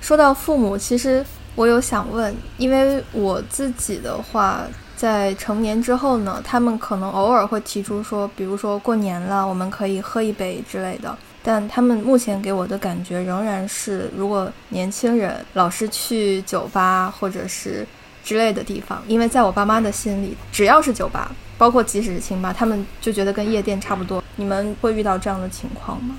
[0.00, 1.24] 说到父母，其实
[1.57, 4.61] 我有想问，因为我自己的话，
[4.96, 11.18] 在成年之后呢，他们可能偶尔会提出说，比如说过年了，我们可以喝一杯之类的。
[11.42, 17.85] 但他们目前给我的感觉仍然是，如果年轻人老是去酒吧或者是
[18.24, 21.30] 之类的地方，因为在我爸妈的心里，只要是酒吧。
[21.59, 24.24] 包括即使是清吧，他们就觉得跟夜店差不多。
[24.37, 26.16] 你们会遇到这样的情况吗？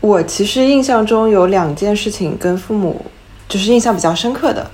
[0.00, 3.06] 我其实印象中有两件事情跟父母
[3.48, 4.68] 就是印象比较深刻的。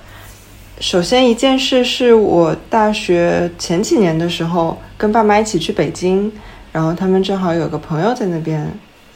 [0.79, 6.31] 首先一件事是我大学前几年的时候跟爸妈一起去北京，
[6.71, 8.67] 然后他们正好有个朋友在那边，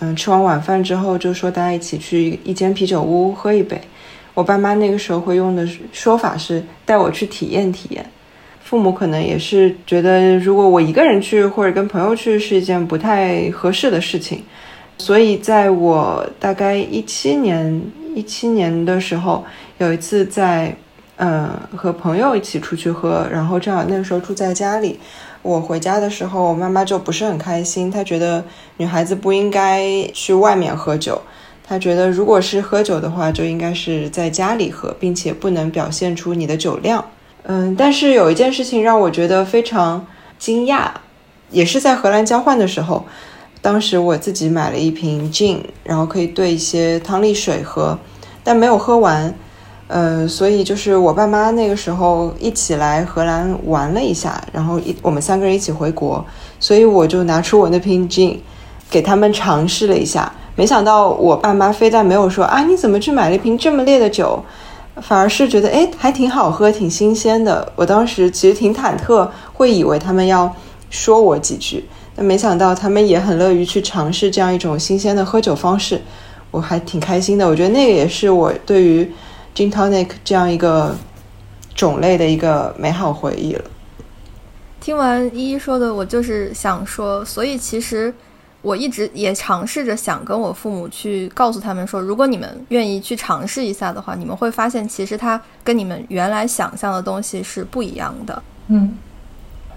[0.02, 3.82] 嗯，吃完晚饭之后就说大家一起去一间啤酒屋喝一杯。
[4.36, 8.06] 我爸妈那个时候会用的说法是带我去体验体验。
[8.64, 14.44] 父母可能也是觉得，如果我一个人去或者跟朋友去是一件不太合适的事情，
[14.98, 17.82] 所以在我大概一七年
[18.16, 19.46] 一七年的时候，
[19.78, 20.76] 有一次在
[21.18, 25.00] 嗯和朋友一起出去喝，然后正好那个时候住在家里。
[25.44, 28.44] 我回家的时候，我妈妈就不是很开心，她觉得
[28.78, 31.22] 女孩子不应该去外面喝酒，
[31.68, 37.04] 他觉得如果是喝酒的话，就应该是在家里喝，并且不能表现出你的酒量。
[37.44, 40.06] 嗯，但是有一件事情让我觉得非常
[40.38, 40.90] 惊讶，
[41.50, 43.06] 也是在荷兰交换的时候，
[43.62, 47.98] 当时我自己买了一瓶 gin，然后可以兑一些汤力水喝，
[48.44, 49.34] 但没有喝完。
[49.88, 56.26] 呃，所以就是我爸妈那个时候一起来荷兰玩了一下，然后一我们三个人一起回国，
[56.60, 58.38] 所以我就拿出我那瓶 gin
[58.90, 64.44] 给他们尝试了一下，没想到我爸妈非但没有说啊你怎么去买了一瓶这么烈的酒，
[65.02, 67.72] 反而是觉得哎还挺好喝，挺新鲜的。
[67.76, 70.54] 我当时其实挺忐忑，会以为他们要
[70.90, 71.86] 说我几句，
[72.16, 76.02] 但没想到他们也很乐于去尝试这样一种新鲜的喝酒方式，
[76.52, 77.48] 我还挺开心的。
[77.48, 79.12] 我觉得那个也是我对于。
[79.56, 80.94] gin tonic 这样一个
[81.74, 83.64] 种类的一个美好回忆了。
[84.82, 88.14] 听完依依说的，我就是想说，所以其实
[88.66, 98.44] 我一直也尝试着想跟我父母去告诉他们说，如果你们愿意去尝试一下的话，你们会发现其实它跟你们原来想象的东西是不一样的。
[98.70, 98.98] 嗯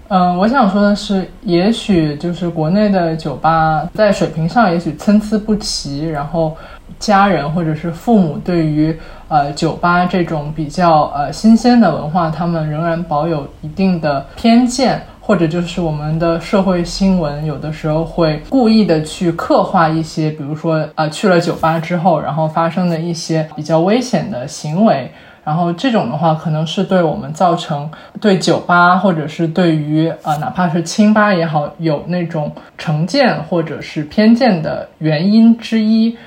[0.07, 6.57] 嗯，我想说的是，也许就是国内的酒吧在水平上也许参差不齐，然后。
[6.97, 8.93] 家人或者是父母对于
[9.29, 25.11] 呃酒吧这种比较呃新鲜的文化，他们仍然保有一定的偏见，或者就是我们的社会新闻有的时候会故意的去刻画一些，比如说呃去了酒吧之后，然后发生的一些比较危险的行为，
[25.43, 27.87] 然后这种的话可能是对我们造成
[28.19, 36.17] 对酒吧或者是对于呃哪怕是清吧也好有那种成见或者是偏见的原因之一。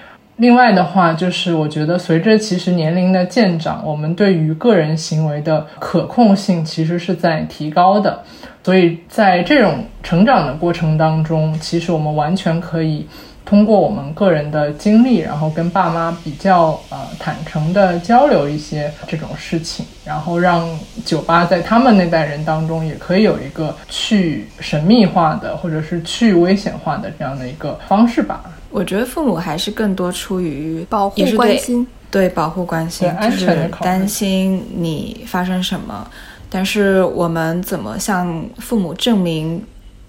[0.43, 8.21] 另外的话，就是我觉得随着其实年龄的渐长，我们对于个人行为的可控性其实是在提高的，
[8.65, 13.07] 所以在这种成长的过程当中，其实我们完全可以
[13.45, 20.69] 通过我们个人的经历，然后跟爸妈比较呃坦诚的交流一些这种事情，然后让
[21.05, 28.43] 酒吧在他们那代人当中也可以有一个去神秘化的或者是去危险化的这样的一个方式吧。
[28.73, 36.11] 我觉得父母还是更多出于保护关心，对保护关心，就是担心你发生什么。
[36.51, 39.63] 但是我们怎么向父母证明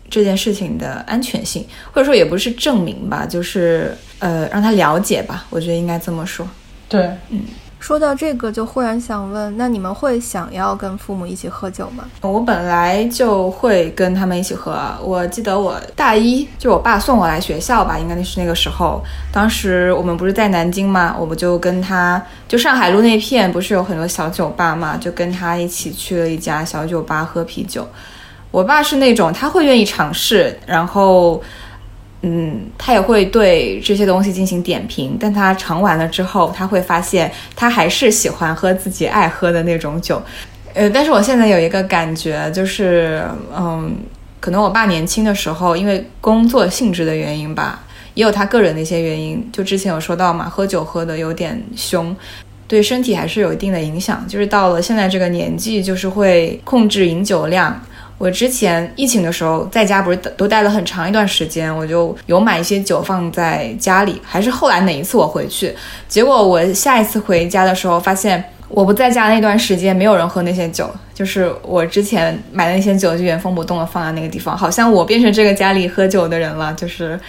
[0.10, 5.46] 这件事情的安全性，或者说也不是证明吧，就是呃让他了解吧。
[5.50, 6.48] 我觉得应该这么说。
[6.90, 7.42] 对，嗯。
[7.84, 12.06] 说到这个，就忽然想问，那你们会想要跟父母一起喝酒吗？
[12.22, 14.74] 我本来就会跟他们一起喝。
[15.04, 19.04] 我记得我大一，就我爸送我来学校吧，应该是那个时候。
[19.34, 27.86] 当时我们不是在南京嘛，我们就跟他，就上海路那片不是有很多小酒吧嘛，就跟他一起去了一家小酒吧喝啤酒。
[28.50, 31.44] 我爸是那种他会愿意尝试，然后。
[32.26, 40.22] 嗯，他也会对这些东西进行点评，但他尝完了之后，他会发现他还是喜欢喝自己爱喝的那种酒。
[40.74, 43.22] 呃，但是我现在有一个感觉，就是，
[43.54, 43.94] 嗯，
[44.40, 49.46] 可能我爸年轻的时候，因为工作性质的原因吧，也有他个人的一些原因。
[49.52, 52.16] 就之前有说到嘛，喝酒喝的有点凶，
[52.70, 54.26] 对身体还是有一定的影响。
[54.30, 57.80] 就是到了现在这个年纪，就是会控制饮酒量。
[58.18, 64.22] 我之前疫情的时候在家不是都待了很长一段时间，我就有买一些酒放在家里。
[64.24, 65.76] 还是后来哪一次我回去，
[66.08, 77.20] 结果我下一次回家的时候，发现我不在家那段时间没有人喝那些酒，就是我之前买的那些酒就原封不动的放在那个地方，好像我变成这个家里喝酒的人了，就是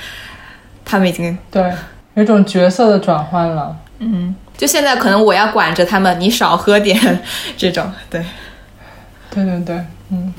[0.85, 1.72] 他们已经对
[2.14, 3.76] 有种角色的转换了。
[3.99, 7.20] 嗯，就现在可能我要管着他们，你少喝点
[7.57, 7.91] 这种。
[8.09, 8.24] 对，
[9.30, 10.32] 对对对，嗯。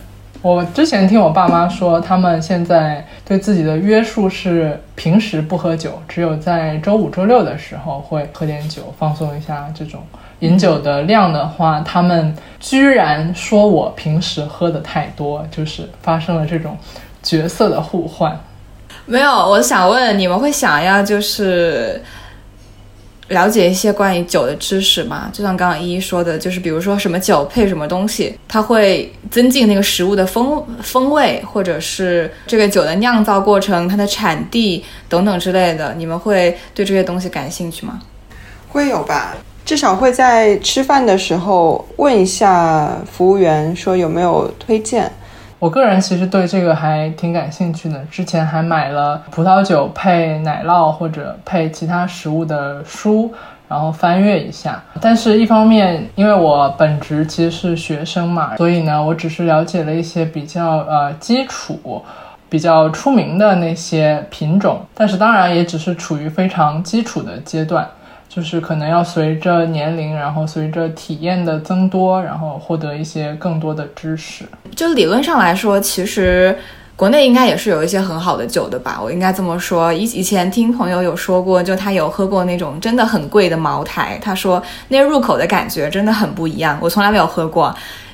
[0.45, 9.67] 我之前听我爸妈说，他们现在对自己的约束是平时不喝酒，只有在周五、周六的时候会喝点酒，放松一下。
[9.73, 10.03] 这种
[10.41, 16.77] 饮酒的量的话，他们居然说我平时喝的太多，就是发生了这种
[17.23, 18.39] 角色的互换。
[19.07, 21.99] 没有，我想问你们会想要就是
[23.29, 25.29] 了解一些关于酒的知识嘛。
[25.33, 35.93] 就像刚刚依依说的，就是比如说什么酒配什么东西，它会增进那个食物的风风味，或者是这个酒的酿造过程、它的产地等等之类的。
[35.95, 37.99] 你们会对这些东西感兴趣吗？
[38.69, 45.11] 会有吧，至少会在吃饭的时候问一下服务员，说有没有推荐。
[45.57, 53.33] 我个人其实对这个还挺感兴趣的，之前还买了葡萄酒配奶酪或者配其他食物的书，
[53.67, 54.83] 然后翻阅一下。
[55.01, 62.03] 但是，一方面，因为我本职其实是学生嘛，所以呢，我只是了解了一些比较呃基础、
[62.49, 67.87] 比较出名的那些品种，但是当然也只是处于非常基础的阶段。
[68.27, 74.43] 就是可能要随着年龄，然后随着体验的增多，然后获得一些更多的知识。
[74.75, 76.57] 就理论上来说，其实
[76.95, 78.99] 国内应该也是有一些很好的酒的吧？
[79.01, 79.93] 我应该这么说。
[79.93, 86.77] 以以前听朋友有说过，就他有喝过那种真的很贵的茅台，他说那入口的感觉真的很不一样。
[86.81, 87.73] 我从来没有喝过，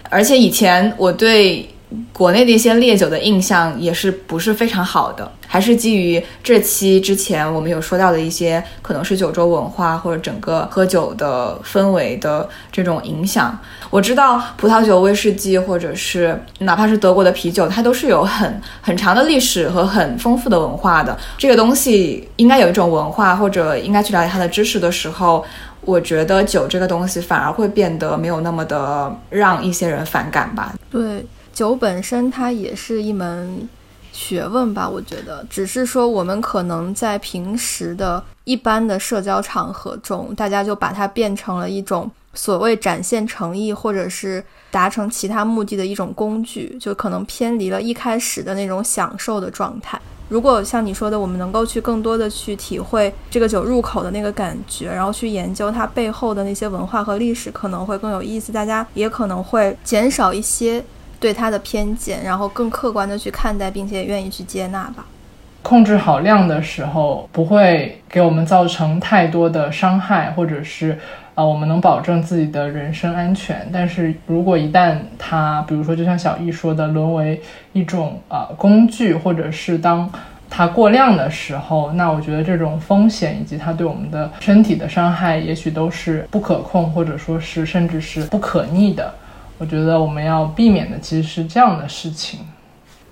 [0.09, 1.68] 而且以前我对。
[2.13, 13.57] 国内的一些烈酒的印象也是不是非常好的，还是基于这期之前我们有说到的一些，可能是九州文化或者整个喝酒的氛围的这种影响。
[13.89, 21.17] 我知道葡萄酒、威士忌，或者是哪怕是德国的啤酒，它都是有很 很长的历史和很丰富的文化的。
[21.37, 25.43] 这个东西应该有一种文化，或者应该去了解它的知识的时候，
[25.81, 30.73] 我觉得酒这个东西反而会变得没有那么的让一些人反感吧。
[30.89, 31.25] 对。
[31.62, 33.70] 酒本身它也是一门
[34.12, 50.01] 学问吧，我觉得，只是说我们可能在平时的一般的社交场合中，大家就把它变成了一种所谓展现诚意或者是达成其他目的的一种工具，就可能偏离了一开始的那种享受的状态。
[50.30, 58.51] 如果像你说的，我们能够去更多的去体会这个酒入口的那个感觉，然后去研究它背后的那些文化和历史，可能会更有意思。
[58.51, 60.84] 大家也可能会减少一些。
[61.22, 65.05] 对它的偏见，然后更客观的去看待，并且愿意去接纳吧。
[65.61, 70.97] 控制好量的时候，不会给我们造成太多的伤害，或者是，
[71.36, 73.69] 呃，我们能保证自己的人身安全。
[73.72, 77.39] 但是如果一旦它，比如说就像小易说的，沦为
[77.74, 80.11] 一种呃工具，或者是当
[80.49, 89.13] 它过量的时候，那我觉得这种风险以及它对我们的身体的伤害，也许都是不可控，或者说是甚至是不可逆的。
[89.62, 92.39] 我觉得我们要避免的其实是这样的事情。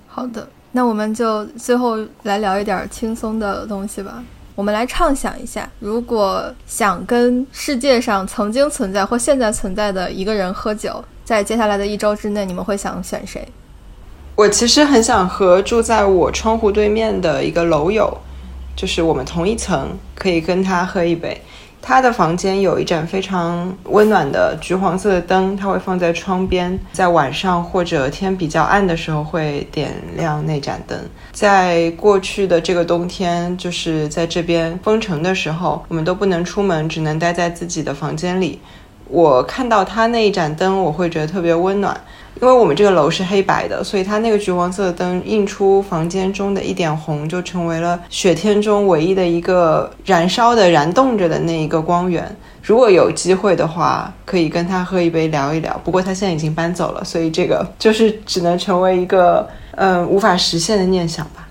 [0.08, 4.24] 好的，那我们就最后来聊一点轻松的东西吧。
[4.56, 13.48] 我们来畅想一下，如果想跟世界上曾经存在或现在存在的一个人喝酒，在接下来的一周之内，你们会想选谁？
[14.36, 18.18] 我其实很想和住在我窗户对面的一个楼友，
[18.76, 21.40] 就是我们同一层，可以跟他喝一杯。
[21.90, 30.96] 他的房间有一盏非常温暖的橘黄色的灯，他会放在窗边，在晚上或者天比较暗的时候会点亮那盏灯。
[31.32, 38.60] 在过去的这个冬天，就是在这边封城的时候，我们都不能出门，只能待在自己的房间里。
[39.08, 42.00] 我看到他那一盏灯，我会觉得特别温暖。
[42.42, 52.34] 因为我们这个楼是黑白的，所以它那个橘黄色的灯映出房间中的一点红，就成为了雪天中唯一的一个燃烧的、燃动着的那一个光源。
[52.62, 55.80] 如果有机会的话，可以跟他喝一杯聊一聊。
[55.84, 61.48] 不过他现在已经搬走了，所以这个就是只能成为一个嗯无法实现的念想吧。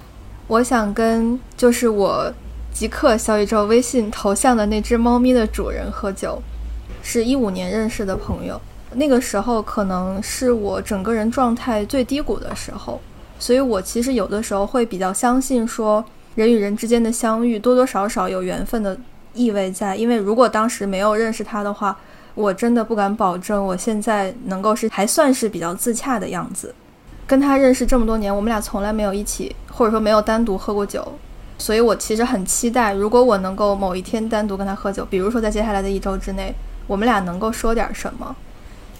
[0.47, 2.33] 我想跟就是我
[2.73, 6.41] 即刻小宇宙微信头像的那只猫咪的主人喝酒，
[7.03, 8.59] 是一五年认识的朋友。
[8.95, 13.01] 那个时候可能是我整个人状态最低谷的时候，
[13.39, 18.99] 所以我其实有的时候会比较相信说，人与人之间的相遇多多少少有缘分的
[19.35, 19.95] 意味在。
[19.95, 21.97] 因为如果当时没有认识他的话，
[22.35, 26.75] 我真的不敢保证我现在能够是还算是比较自洽的样子。
[27.27, 31.07] 跟他认识这么多年，我们俩从来没有一起，或者说没有单独喝过酒，
[31.59, 36.55] 所以我其实很期待，如果我能够某一天单独跟他喝酒，比如说在接下来的一周之内，
[36.87, 38.35] 我们俩能够说点什么。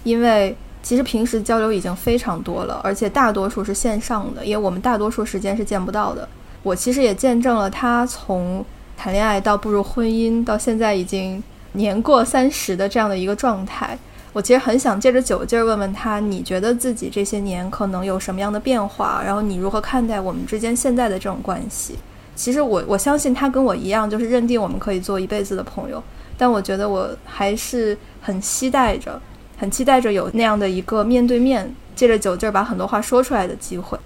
[0.03, 6.27] 因为其实平时交流已经非常多了，而且大多数是线上的，因为我们大多数时间是见不到的。
[6.63, 8.63] 我其实也见证了他从
[8.97, 11.41] 谈恋爱到步入婚姻，到现在已经
[11.73, 13.97] 年过三十的这样的一个状态。
[14.31, 19.21] 我其实很想借着酒劲儿问问他，你觉得自己这些年可能有什么样的变化？
[19.25, 21.95] 然后你如何看待我们之间现在的这种关系？
[22.35, 26.01] 其实我我相信他跟我一样，就是认定我们可以做一辈子的朋友。
[26.37, 29.19] 但我觉得我还是很期待着。
[29.59, 33.99] 很期待着有那样的一个面对面，借着酒劲儿把很多话说出来的机会。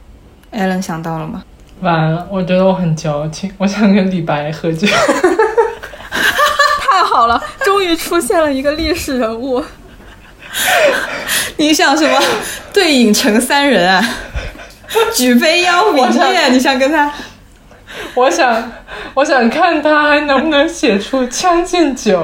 [0.51, 1.43] 艾伦想到了吗？
[1.81, 4.87] 完了，我觉得我很矫情， 我想跟李白喝酒。
[6.79, 9.63] 太好了，终于出现了一个历史人物。
[11.57, 12.19] 你想什么？
[12.73, 14.03] 对影成三人啊？
[15.13, 17.11] 举杯邀明月，你想跟他？
[18.15, 18.71] 我想，
[19.13, 22.19] 我想看他还能不能写出《将进酒》。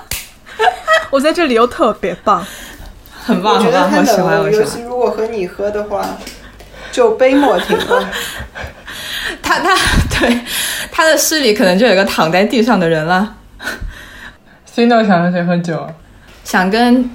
[1.12, 2.44] 我在这里又特别棒，
[3.24, 4.52] 很棒，我觉得很棒，他我喜欢。
[4.52, 6.06] 尤其如果和你喝的话，
[6.92, 8.08] 就杯莫停了。
[9.42, 9.74] 他他
[10.18, 10.40] 对
[10.90, 13.36] 他的诗里可能就有一个躺在地上的人了。
[14.72, 15.86] Cino 想和谁喝酒？
[16.44, 17.10] 想跟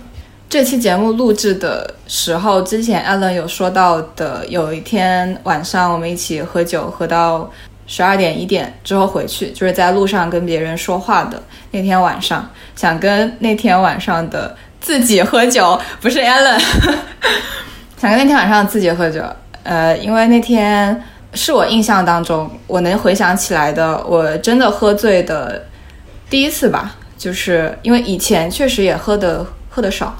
[0.49, 7.49] 这期节目录制的时候，之前 Alan 有说到的，有一天晚上我们一起喝酒，喝到
[7.87, 16.59] 十二点一点之后回去，就是在路上跟别人说话的那天晚上，想跟那天晚上的自己喝酒，不是 Allen，
[17.97, 19.21] 想跟那天晚上自己喝酒，
[19.63, 25.65] 呃，因为那天是我印象当中我能回想起来的，我真的喝醉的
[26.29, 30.15] 第一次吧，就是因为以前确实也喝的喝的少，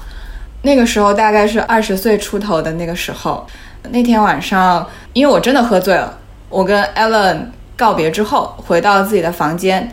[0.62, 3.46] 那个时候大概是二十岁出头的那个时候，
[3.90, 6.16] 那天晚上因为我真的喝醉了，
[6.48, 9.92] 我跟 Alan 告别之后回到自己的房间，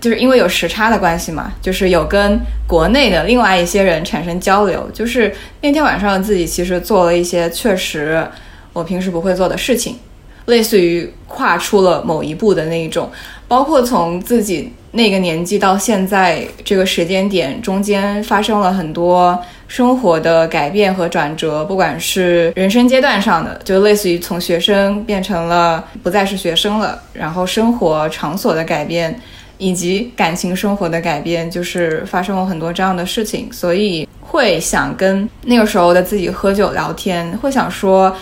[0.00, 8.26] 就是因为有时差的关系嘛，就是有跟国内的另外一些人产生交流，就是那天晚上自己其实做了一些确实
[8.72, 9.98] 我平时不会做的事情，
[10.46, 13.10] 类似于跨出了某一步的那一种，
[13.48, 19.38] 包括从自己那个年纪到现在这个时间点，中间发生了很多
[19.70, 29.20] 生活的改变和转折，不管是人生阶段上的，就类似于从学生变成了不再是学生了，然后生活场所的改变，
[29.58, 38.12] 以及感情生活的改变，就是发生了很多这样的事情，所以会想跟那个时候的自己喝酒聊天，会想说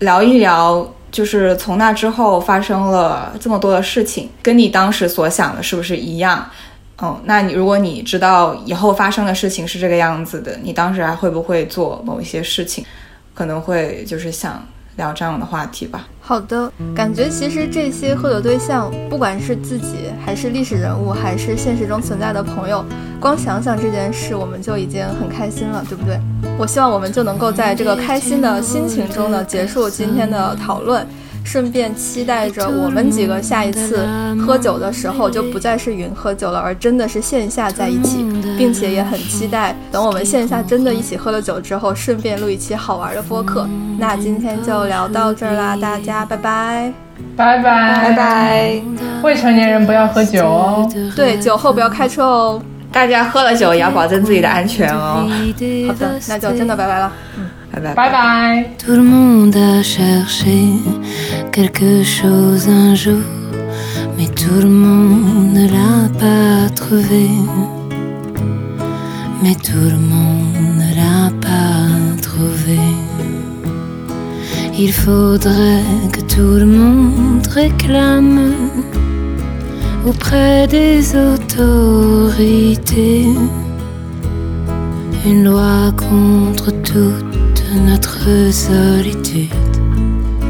[0.00, 0.92] 聊一聊。
[1.10, 6.46] 就是从那之后发生了这么多的事情，跟你当时所想的是不是一样？
[7.00, 12.84] 嗯，那你如果你知道以后发生的事情是这个样子的，你当时还会不会做某一些事情？
[13.34, 16.08] 可能会就是想聊这样的话题吧。
[16.20, 22.84] 好的，感觉其实这些喝酒对象，不管是自己，还是历史人物，还是现实中存在的朋友，
[23.20, 26.18] 光想想这件事，我们就已经很开心了，对不对？
[26.58, 31.06] 我希望我们就能够在这个开心的心情中呢，结束今天的讨论。
[31.48, 34.06] 顺便期待着我们几个下一次
[34.38, 38.22] 喝酒的时候，就不再是云喝酒了，而真的是线下在一起，
[38.58, 43.66] 并且也很期待等我们线下真的一起喝了酒之后，顺便录一期好玩的播客。
[43.98, 46.92] 那今天就聊到这儿啦，大家拜拜，
[47.34, 48.82] 拜拜拜拜。
[49.22, 50.86] 未成年人不要喝酒哦。
[51.16, 52.62] 对，酒后不要开车哦。
[52.92, 55.26] 大家喝了酒也要保证自己的安全哦。
[55.86, 57.10] 好的，那就真的拜拜了。
[57.38, 57.48] 嗯，
[57.80, 58.66] Bye bye.
[58.76, 60.64] Tout le monde a cherché
[61.52, 63.22] quelque chose un jour,
[64.16, 67.28] mais tout le monde ne l'a pas trouvé.
[69.44, 71.86] Mais tout le monde ne l'a pas
[72.20, 72.80] trouvé.
[74.76, 78.54] Il faudrait que tout le monde réclame
[80.04, 82.48] auprès des autorités
[85.24, 89.50] une loi contre toute notre solitude,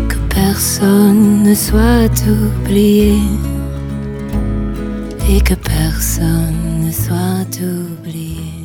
[0.09, 3.19] que personne ne soit oublié
[5.29, 8.58] et que personne ne soit oublié.